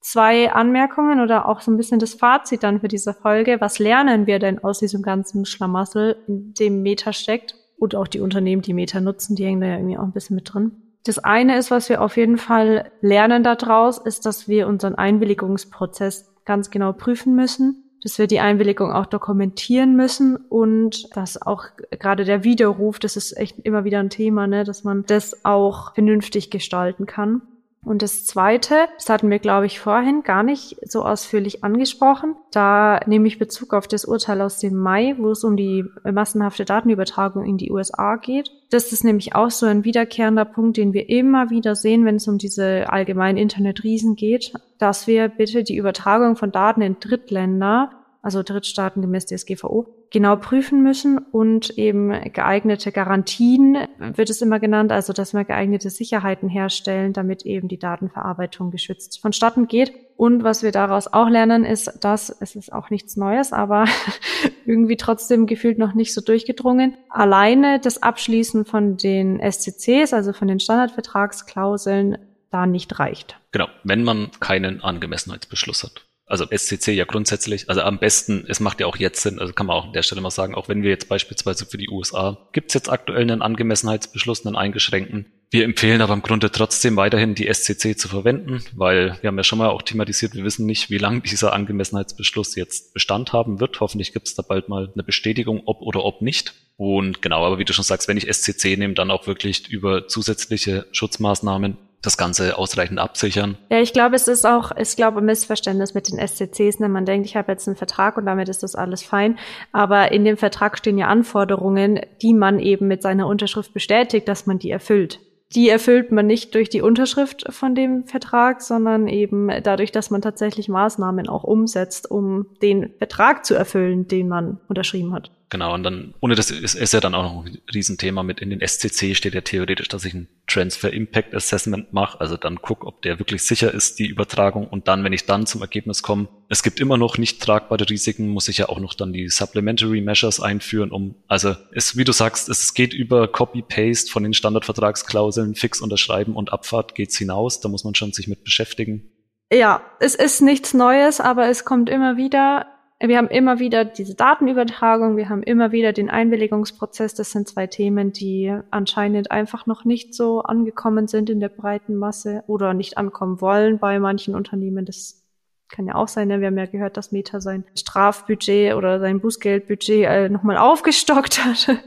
Zwei 0.00 0.52
Anmerkungen 0.52 1.20
oder 1.20 1.46
auch 1.46 1.60
so 1.60 1.70
ein 1.70 1.76
bisschen 1.76 1.98
das 1.98 2.14
Fazit 2.14 2.62
dann 2.62 2.80
für 2.80 2.88
diese 2.88 3.12
Folge. 3.12 3.60
Was 3.60 3.78
lernen 3.78 4.26
wir 4.26 4.38
denn 4.38 4.62
aus 4.64 4.78
diesem 4.78 5.02
ganzen 5.02 5.44
Schlamassel, 5.44 6.16
in 6.26 6.54
dem 6.54 6.82
Meta 6.82 7.12
steckt? 7.12 7.54
Und 7.78 7.94
auch 7.94 8.08
die 8.08 8.20
Unternehmen, 8.20 8.60
die 8.60 8.74
Meta 8.74 9.00
nutzen, 9.00 9.36
die 9.36 9.44
hängen 9.44 9.60
da 9.60 9.66
ja 9.66 9.76
irgendwie 9.76 9.96
auch 9.96 10.02
ein 10.02 10.12
bisschen 10.12 10.36
mit 10.36 10.52
drin. 10.52 10.72
Das 11.04 11.18
eine 11.18 11.56
ist, 11.56 11.70
was 11.70 11.88
wir 11.88 12.02
auf 12.02 12.16
jeden 12.18 12.36
Fall 12.36 12.90
lernen 13.00 13.42
daraus, 13.42 13.98
ist, 13.98 14.26
dass 14.26 14.48
wir 14.48 14.68
unseren 14.68 14.94
Einwilligungsprozess 14.94 16.30
ganz 16.44 16.70
genau 16.70 16.92
prüfen 16.92 17.34
müssen, 17.34 17.89
dass 18.02 18.18
wir 18.18 18.26
die 18.26 18.40
Einwilligung 18.40 18.92
auch 18.92 19.06
dokumentieren 19.06 19.94
müssen 19.94 20.36
und 20.36 21.14
dass 21.16 21.40
auch 21.40 21.64
gerade 21.98 22.24
der 22.24 22.44
Widerruf, 22.44 22.98
das 22.98 23.16
ist 23.16 23.36
echt 23.36 23.58
immer 23.60 23.84
wieder 23.84 24.00
ein 24.00 24.10
Thema, 24.10 24.46
ne, 24.46 24.64
dass 24.64 24.84
man 24.84 25.04
das 25.06 25.44
auch 25.44 25.94
vernünftig 25.94 26.50
gestalten 26.50 27.06
kann. 27.06 27.42
Und 27.82 28.02
das 28.02 28.26
Zweite, 28.26 28.88
das 28.96 29.08
hatten 29.08 29.30
wir, 29.30 29.38
glaube 29.38 29.64
ich, 29.64 29.80
vorhin 29.80 30.22
gar 30.22 30.42
nicht 30.42 30.76
so 30.86 31.02
ausführlich 31.02 31.64
angesprochen. 31.64 32.36
Da 32.50 33.00
nehme 33.06 33.26
ich 33.26 33.38
Bezug 33.38 33.72
auf 33.72 33.88
das 33.88 34.04
Urteil 34.04 34.42
aus 34.42 34.58
dem 34.58 34.76
Mai, 34.76 35.14
wo 35.18 35.30
es 35.30 35.44
um 35.44 35.56
die 35.56 35.86
massenhafte 36.04 36.66
Datenübertragung 36.66 37.46
in 37.46 37.56
die 37.56 37.72
USA 37.72 38.16
geht. 38.16 38.50
Das 38.70 38.92
ist 38.92 39.02
nämlich 39.02 39.34
auch 39.34 39.50
so 39.50 39.64
ein 39.64 39.84
wiederkehrender 39.84 40.44
Punkt, 40.44 40.76
den 40.76 40.92
wir 40.92 41.08
immer 41.08 41.48
wieder 41.48 41.74
sehen, 41.74 42.04
wenn 42.04 42.16
es 42.16 42.28
um 42.28 42.36
diese 42.36 42.92
allgemeinen 42.92 43.38
Internetriesen 43.38 44.14
geht, 44.14 44.52
dass 44.78 45.06
wir 45.06 45.28
bitte 45.28 45.64
die 45.64 45.76
Übertragung 45.76 46.36
von 46.36 46.52
Daten 46.52 46.82
in 46.82 47.00
Drittländer 47.00 47.90
also 48.22 48.42
Drittstaaten 48.42 49.00
gemäß 49.00 49.26
DSGVO, 49.26 49.86
genau 50.10 50.36
prüfen 50.36 50.82
müssen 50.82 51.18
und 51.18 51.70
eben 51.78 52.10
geeignete 52.32 52.92
Garantien 52.92 53.78
wird 53.98 54.28
es 54.28 54.42
immer 54.42 54.60
genannt, 54.60 54.92
also 54.92 55.12
dass 55.12 55.32
wir 55.32 55.44
geeignete 55.44 55.88
Sicherheiten 55.88 56.48
herstellen, 56.48 57.12
damit 57.12 57.46
eben 57.46 57.68
die 57.68 57.78
Datenverarbeitung 57.78 58.70
geschützt 58.70 59.20
vonstatten 59.20 59.68
geht. 59.68 59.92
Und 60.16 60.44
was 60.44 60.62
wir 60.62 60.70
daraus 60.70 61.06
auch 61.08 61.30
lernen, 61.30 61.64
ist, 61.64 62.04
dass 62.04 62.28
es 62.40 62.56
ist 62.56 62.72
auch 62.72 62.90
nichts 62.90 63.16
Neues, 63.16 63.54
aber 63.54 63.86
irgendwie 64.66 64.98
trotzdem 64.98 65.46
gefühlt 65.46 65.78
noch 65.78 65.94
nicht 65.94 66.12
so 66.12 66.20
durchgedrungen. 66.20 66.94
Alleine 67.08 67.80
das 67.80 68.02
Abschließen 68.02 68.66
von 68.66 68.98
den 68.98 69.40
SCCs, 69.40 70.12
also 70.12 70.34
von 70.34 70.48
den 70.48 70.60
Standardvertragsklauseln, 70.60 72.18
da 72.50 72.66
nicht 72.66 72.98
reicht. 72.98 73.38
Genau, 73.52 73.68
wenn 73.84 74.02
man 74.04 74.30
keinen 74.40 74.82
Angemessenheitsbeschluss 74.82 75.84
hat 75.84 76.09
also 76.30 76.46
SCC 76.46 76.92
ja 76.92 77.04
grundsätzlich, 77.04 77.68
also 77.68 77.82
am 77.82 77.98
besten, 77.98 78.44
es 78.48 78.60
macht 78.60 78.80
ja 78.80 78.86
auch 78.86 78.96
jetzt 78.96 79.22
Sinn, 79.22 79.38
also 79.38 79.52
kann 79.52 79.66
man 79.66 79.76
auch 79.76 79.86
an 79.86 79.92
der 79.92 80.02
Stelle 80.02 80.20
mal 80.20 80.30
sagen, 80.30 80.54
auch 80.54 80.68
wenn 80.68 80.82
wir 80.82 80.90
jetzt 80.90 81.08
beispielsweise 81.08 81.66
für 81.66 81.78
die 81.78 81.88
USA, 81.88 82.38
gibt 82.52 82.70
es 82.70 82.74
jetzt 82.74 82.88
aktuell 82.88 83.22
einen 83.22 83.42
Angemessenheitsbeschluss, 83.42 84.46
einen 84.46 84.56
eingeschränkten. 84.56 85.26
Wir 85.50 85.64
empfehlen 85.64 86.00
aber 86.00 86.14
im 86.14 86.22
Grunde 86.22 86.52
trotzdem 86.52 86.94
weiterhin 86.94 87.34
die 87.34 87.52
SCC 87.52 87.98
zu 87.98 88.06
verwenden, 88.06 88.62
weil 88.72 89.18
wir 89.20 89.28
haben 89.28 89.36
ja 89.36 89.42
schon 89.42 89.58
mal 89.58 89.68
auch 89.68 89.82
thematisiert, 89.82 90.34
wir 90.34 90.44
wissen 90.44 90.64
nicht, 90.64 90.90
wie 90.90 90.98
lange 90.98 91.20
dieser 91.28 91.52
Angemessenheitsbeschluss 91.52 92.54
jetzt 92.54 92.94
Bestand 92.94 93.32
haben 93.32 93.58
wird. 93.58 93.80
Hoffentlich 93.80 94.12
gibt 94.12 94.28
es 94.28 94.36
da 94.36 94.42
bald 94.42 94.68
mal 94.68 94.90
eine 94.94 95.02
Bestätigung, 95.02 95.62
ob 95.66 95.82
oder 95.82 96.04
ob 96.04 96.22
nicht. 96.22 96.54
Und 96.76 97.20
genau, 97.20 97.44
aber 97.44 97.58
wie 97.58 97.64
du 97.64 97.72
schon 97.72 97.84
sagst, 97.84 98.06
wenn 98.06 98.16
ich 98.16 98.32
SCC 98.32 98.76
nehme, 98.76 98.94
dann 98.94 99.10
auch 99.10 99.26
wirklich 99.26 99.68
über 99.68 100.06
zusätzliche 100.06 100.86
Schutzmaßnahmen 100.92 101.76
das 102.02 102.16
Ganze 102.16 102.56
ausreichend 102.56 102.98
absichern. 102.98 103.58
Ja, 103.70 103.80
ich 103.80 103.92
glaube, 103.92 104.16
es 104.16 104.28
ist 104.28 104.46
auch, 104.46 104.72
ich 104.76 104.96
glaube, 104.96 105.20
ein 105.20 105.26
Missverständnis 105.26 105.94
mit 105.94 106.10
den 106.10 106.18
SCCs. 106.18 106.80
Ne? 106.80 106.88
Man 106.88 107.04
denkt, 107.04 107.26
ich 107.26 107.36
habe 107.36 107.52
jetzt 107.52 107.68
einen 107.68 107.76
Vertrag 107.76 108.16
und 108.16 108.26
damit 108.26 108.48
ist 108.48 108.62
das 108.62 108.74
alles 108.74 109.02
fein. 109.02 109.38
Aber 109.72 110.12
in 110.12 110.24
dem 110.24 110.36
Vertrag 110.36 110.78
stehen 110.78 110.98
ja 110.98 111.08
Anforderungen, 111.08 112.00
die 112.22 112.34
man 112.34 112.58
eben 112.58 112.88
mit 112.88 113.02
seiner 113.02 113.26
Unterschrift 113.26 113.74
bestätigt, 113.74 114.28
dass 114.28 114.46
man 114.46 114.58
die 114.58 114.70
erfüllt. 114.70 115.20
Die 115.54 115.68
erfüllt 115.68 116.12
man 116.12 116.26
nicht 116.26 116.54
durch 116.54 116.68
die 116.68 116.80
Unterschrift 116.80 117.44
von 117.52 117.74
dem 117.74 118.06
Vertrag, 118.06 118.62
sondern 118.62 119.08
eben 119.08 119.50
dadurch, 119.64 119.90
dass 119.90 120.10
man 120.10 120.22
tatsächlich 120.22 120.68
Maßnahmen 120.68 121.28
auch 121.28 121.42
umsetzt, 121.42 122.08
um 122.08 122.46
den 122.62 122.94
Vertrag 122.98 123.44
zu 123.44 123.54
erfüllen, 123.54 124.06
den 124.06 124.28
man 124.28 124.60
unterschrieben 124.68 125.12
hat. 125.12 125.32
Genau, 125.50 125.74
und 125.74 125.82
dann, 125.82 126.14
ohne 126.20 126.36
das 126.36 126.52
ist, 126.52 126.76
ist 126.76 126.94
ja 126.94 127.00
dann 127.00 127.16
auch 127.16 127.24
noch 127.24 127.44
ein 127.44 127.58
Riesenthema 127.74 128.22
mit 128.22 128.40
in 128.40 128.50
den 128.50 128.66
SCC 128.66 129.16
steht 129.16 129.34
ja 129.34 129.40
theoretisch, 129.40 129.88
dass 129.88 130.04
ich 130.04 130.14
ein 130.14 130.28
Transfer 130.46 130.92
Impact 130.92 131.34
Assessment 131.34 131.92
mache, 131.92 132.20
also 132.20 132.36
dann 132.36 132.62
guck, 132.62 132.86
ob 132.86 133.02
der 133.02 133.18
wirklich 133.18 133.42
sicher 133.42 133.74
ist, 133.74 133.98
die 133.98 134.06
Übertragung. 134.06 134.68
Und 134.68 134.86
dann, 134.86 135.02
wenn 135.02 135.12
ich 135.12 135.26
dann 135.26 135.46
zum 135.46 135.60
Ergebnis 135.60 136.04
komme, 136.04 136.28
es 136.48 136.62
gibt 136.62 136.78
immer 136.78 136.96
noch 136.96 137.18
nicht 137.18 137.42
tragbare 137.42 137.90
Risiken, 137.90 138.28
muss 138.28 138.46
ich 138.46 138.58
ja 138.58 138.68
auch 138.68 138.78
noch 138.78 138.94
dann 138.94 139.12
die 139.12 139.28
Supplementary 139.28 140.00
Measures 140.00 140.38
einführen, 140.38 140.92
um, 140.92 141.16
also 141.26 141.56
es, 141.72 141.96
wie 141.96 142.04
du 142.04 142.12
sagst, 142.12 142.48
es 142.48 142.72
geht 142.72 142.94
über 142.94 143.26
Copy-Paste 143.26 144.12
von 144.12 144.22
den 144.22 144.34
Standardvertragsklauseln, 144.34 145.56
fix 145.56 145.80
unterschreiben 145.80 146.36
und 146.36 146.52
Abfahrt 146.52 146.94
geht's 146.94 147.18
hinaus, 147.18 147.58
da 147.60 147.68
muss 147.68 147.82
man 147.82 147.96
schon 147.96 148.12
sich 148.12 148.28
mit 148.28 148.44
beschäftigen. 148.44 149.10
Ja, 149.52 149.82
es 149.98 150.14
ist 150.14 150.42
nichts 150.42 150.74
Neues, 150.74 151.20
aber 151.20 151.48
es 151.48 151.64
kommt 151.64 151.88
immer 151.88 152.16
wieder 152.16 152.66
wir 153.08 153.16
haben 153.16 153.28
immer 153.28 153.58
wieder 153.58 153.86
diese 153.86 154.14
Datenübertragung, 154.14 155.16
wir 155.16 155.30
haben 155.30 155.42
immer 155.42 155.72
wieder 155.72 155.94
den 155.94 156.10
Einwilligungsprozess. 156.10 157.14
Das 157.14 157.30
sind 157.30 157.48
zwei 157.48 157.66
Themen, 157.66 158.12
die 158.12 158.54
anscheinend 158.70 159.30
einfach 159.30 159.64
noch 159.64 159.86
nicht 159.86 160.14
so 160.14 160.42
angekommen 160.42 161.08
sind 161.08 161.30
in 161.30 161.40
der 161.40 161.48
breiten 161.48 161.96
Masse 161.96 162.44
oder 162.46 162.74
nicht 162.74 162.98
ankommen 162.98 163.40
wollen 163.40 163.78
bei 163.78 163.98
manchen 163.98 164.34
Unternehmen. 164.34 164.84
Das 164.84 165.26
kann 165.70 165.86
ja 165.86 165.94
auch 165.94 166.08
sein. 166.08 166.28
Ne? 166.28 166.40
Wir 166.40 166.48
haben 166.48 166.58
ja 166.58 166.66
gehört, 166.66 166.98
dass 166.98 167.10
Meta 167.10 167.40
sein 167.40 167.64
Strafbudget 167.74 168.74
oder 168.74 169.00
sein 169.00 169.20
Bußgeldbudget 169.20 170.04
äh, 170.04 170.28
nochmal 170.28 170.58
aufgestockt 170.58 171.42
hat. 171.42 171.78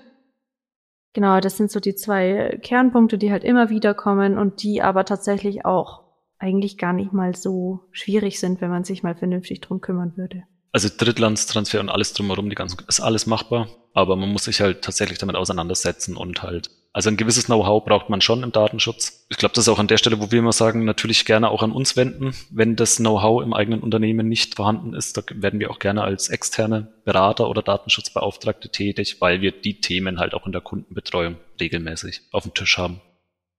genau, 1.13 1.39
das 1.41 1.57
sind 1.57 1.69
so 1.69 1.79
die 1.79 1.93
zwei 1.93 2.57
Kernpunkte, 2.63 3.19
die 3.19 3.31
halt 3.31 3.43
immer 3.43 3.69
wieder 3.69 3.93
kommen 3.93 4.39
und 4.39 4.63
die 4.63 4.81
aber 4.81 5.05
tatsächlich 5.05 5.63
auch 5.63 6.01
eigentlich 6.39 6.79
gar 6.79 6.91
nicht 6.91 7.13
mal 7.13 7.35
so 7.35 7.81
schwierig 7.91 8.39
sind, 8.39 8.61
wenn 8.61 8.71
man 8.71 8.83
sich 8.83 9.03
mal 9.03 9.13
vernünftig 9.13 9.61
drum 9.61 9.79
kümmern 9.79 10.13
würde 10.15 10.43
also 10.73 10.89
Drittlandstransfer 10.95 11.79
und 11.79 11.89
alles 11.89 12.13
drumherum, 12.13 12.49
die 12.49 12.55
ganzen, 12.55 12.79
ist 12.87 12.99
alles 12.99 13.27
machbar, 13.27 13.67
aber 13.93 14.15
man 14.15 14.29
muss 14.29 14.45
sich 14.45 14.59
halt 14.59 14.81
tatsächlich 14.81 15.19
damit 15.19 15.35
auseinandersetzen 15.35 16.17
und 16.17 16.41
halt, 16.41 16.71
also 16.93 17.09
ein 17.09 17.17
gewisses 17.17 17.45
Know-how 17.45 17.85
braucht 17.85 18.09
man 18.09 18.21
schon 18.21 18.41
im 18.41 18.51
Datenschutz. 18.51 19.25
Ich 19.29 19.37
glaube, 19.37 19.53
das 19.53 19.65
ist 19.65 19.69
auch 19.69 19.77
an 19.77 19.87
der 19.87 19.97
Stelle, 19.97 20.19
wo 20.19 20.31
wir 20.31 20.39
immer 20.39 20.51
sagen, 20.51 20.83
natürlich 20.83 21.25
gerne 21.25 21.49
auch 21.49 21.61
an 21.61 21.71
uns 21.71 21.95
wenden, 21.95 22.35
wenn 22.49 22.75
das 22.75 22.97
Know-how 22.97 23.43
im 23.43 23.53
eigenen 23.53 23.81
Unternehmen 23.81 24.27
nicht 24.27 24.55
vorhanden 24.55 24.95
ist. 24.95 25.15
Da 25.15 25.21
werden 25.35 25.59
wir 25.59 25.69
auch 25.69 25.77
gerne 25.77 26.03
als 26.03 26.29
externe 26.29 26.91
Berater 27.05 27.49
oder 27.49 27.61
Datenschutzbeauftragte 27.61 28.69
tätig, 28.69 29.21
weil 29.21 29.41
wir 29.41 29.51
die 29.51 29.79
Themen 29.79 30.19
halt 30.19 30.33
auch 30.33 30.47
in 30.47 30.51
der 30.51 30.61
Kundenbetreuung 30.61 31.37
regelmäßig 31.59 32.21
auf 32.31 32.43
dem 32.43 32.55
Tisch 32.55 32.79
haben. 32.79 32.99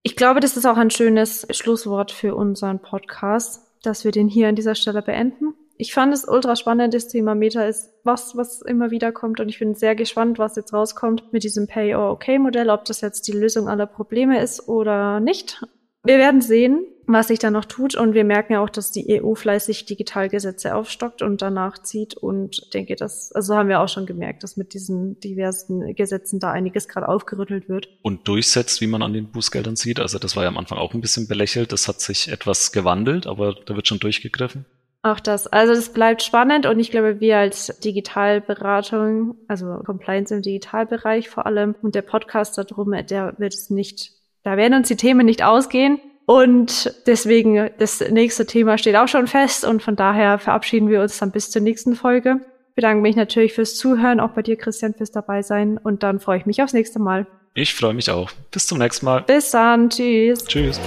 Ich 0.02 0.16
glaube, 0.16 0.40
das 0.40 0.56
ist 0.56 0.66
auch 0.66 0.76
ein 0.76 0.90
schönes 0.90 1.46
Schlusswort 1.50 2.10
für 2.10 2.34
unseren 2.34 2.82
Podcast, 2.82 3.60
dass 3.82 4.04
wir 4.04 4.10
den 4.10 4.28
hier 4.28 4.48
an 4.48 4.56
dieser 4.56 4.74
Stelle 4.74 5.00
beenden 5.00 5.54
ich 5.76 5.92
fand 5.92 6.14
es 6.14 6.26
ultra 6.26 6.56
spannend, 6.56 6.94
das 6.94 7.08
Thema 7.08 7.34
Meta 7.34 7.64
ist 7.64 7.90
was, 8.04 8.36
was 8.36 8.62
immer 8.62 8.90
wieder 8.90 9.12
kommt 9.12 9.40
und 9.40 9.48
ich 9.48 9.58
bin 9.58 9.74
sehr 9.74 9.94
gespannt, 9.94 10.38
was 10.38 10.56
jetzt 10.56 10.72
rauskommt 10.72 11.32
mit 11.32 11.42
diesem 11.42 11.66
Pay-or-Okay-Modell, 11.66 12.70
ob 12.70 12.84
das 12.84 13.00
jetzt 13.00 13.26
die 13.28 13.32
Lösung 13.32 13.68
aller 13.68 13.86
Probleme 13.86 14.40
ist 14.40 14.68
oder 14.68 15.20
nicht. 15.20 15.62
Wir 16.06 16.18
werden 16.18 16.42
sehen, 16.42 16.84
was 17.06 17.28
sich 17.28 17.38
da 17.38 17.50
noch 17.50 17.64
tut 17.64 17.94
und 17.94 18.14
wir 18.14 18.24
merken 18.24 18.52
ja 18.52 18.60
auch, 18.60 18.68
dass 18.68 18.90
die 18.90 19.22
EU 19.22 19.34
fleißig 19.34 19.86
Digitalgesetze 19.86 20.74
aufstockt 20.74 21.22
und 21.22 21.40
danach 21.42 21.78
zieht 21.82 22.14
und 22.14 22.72
denke, 22.74 22.94
das, 22.94 23.32
also 23.32 23.56
haben 23.56 23.68
wir 23.68 23.80
auch 23.80 23.88
schon 23.88 24.06
gemerkt, 24.06 24.42
dass 24.42 24.56
mit 24.56 24.74
diesen 24.74 25.18
diversen 25.20 25.94
Gesetzen 25.94 26.40
da 26.40 26.50
einiges 26.50 26.88
gerade 26.88 27.08
aufgerüttelt 27.08 27.68
wird. 27.68 27.88
Und 28.02 28.28
durchsetzt, 28.28 28.80
wie 28.80 28.86
man 28.86 29.02
an 29.02 29.12
den 29.12 29.30
Bußgeldern 29.30 29.76
sieht. 29.76 29.98
Also 29.98 30.18
das 30.18 30.36
war 30.36 30.44
ja 30.44 30.50
am 30.50 30.58
Anfang 30.58 30.78
auch 30.78 30.94
ein 30.94 31.00
bisschen 31.00 31.26
belächelt, 31.26 31.72
das 31.72 31.88
hat 31.88 32.00
sich 32.00 32.28
etwas 32.28 32.72
gewandelt, 32.72 33.26
aber 33.26 33.54
da 33.54 33.74
wird 33.74 33.88
schon 33.88 33.98
durchgegriffen. 33.98 34.66
Auch 35.04 35.20
das. 35.20 35.46
Also 35.46 35.74
das 35.74 35.90
bleibt 35.90 36.22
spannend 36.22 36.64
und 36.64 36.80
ich 36.80 36.90
glaube, 36.90 37.20
wir 37.20 37.36
als 37.36 37.78
Digitalberatung, 37.84 39.36
also 39.48 39.66
Compliance 39.84 40.34
im 40.34 40.40
Digitalbereich 40.40 41.28
vor 41.28 41.44
allem 41.44 41.74
und 41.82 41.94
der 41.94 42.00
Podcast 42.00 42.56
darum, 42.56 42.92
der 42.92 43.34
wird 43.36 43.52
es 43.52 43.68
nicht, 43.68 44.12
da 44.44 44.56
werden 44.56 44.72
uns 44.72 44.88
die 44.88 44.96
Themen 44.96 45.26
nicht 45.26 45.44
ausgehen. 45.44 46.00
Und 46.24 46.94
deswegen, 47.06 47.68
das 47.78 48.00
nächste 48.00 48.46
Thema 48.46 48.78
steht 48.78 48.96
auch 48.96 49.08
schon 49.08 49.26
fest 49.26 49.66
und 49.66 49.82
von 49.82 49.94
daher 49.94 50.38
verabschieden 50.38 50.88
wir 50.88 51.02
uns 51.02 51.18
dann 51.18 51.32
bis 51.32 51.50
zur 51.50 51.60
nächsten 51.60 51.96
Folge. 51.96 52.40
Ich 52.70 52.74
bedanke 52.74 53.02
mich 53.02 53.14
natürlich 53.14 53.52
fürs 53.52 53.76
Zuhören, 53.76 54.20
auch 54.20 54.30
bei 54.30 54.40
dir, 54.40 54.56
Christian, 54.56 54.94
fürs 54.94 55.10
dabei 55.10 55.42
sein 55.42 55.76
und 55.76 56.02
dann 56.02 56.18
freue 56.18 56.38
ich 56.38 56.46
mich 56.46 56.62
aufs 56.62 56.72
nächste 56.72 56.98
Mal. 56.98 57.26
Ich 57.52 57.74
freue 57.74 57.92
mich 57.92 58.10
auch. 58.10 58.30
Bis 58.50 58.66
zum 58.66 58.78
nächsten 58.78 59.04
Mal. 59.04 59.20
Bis 59.20 59.50
dann. 59.50 59.90
Tschüss. 59.90 60.46
Tschüss. 60.46 60.80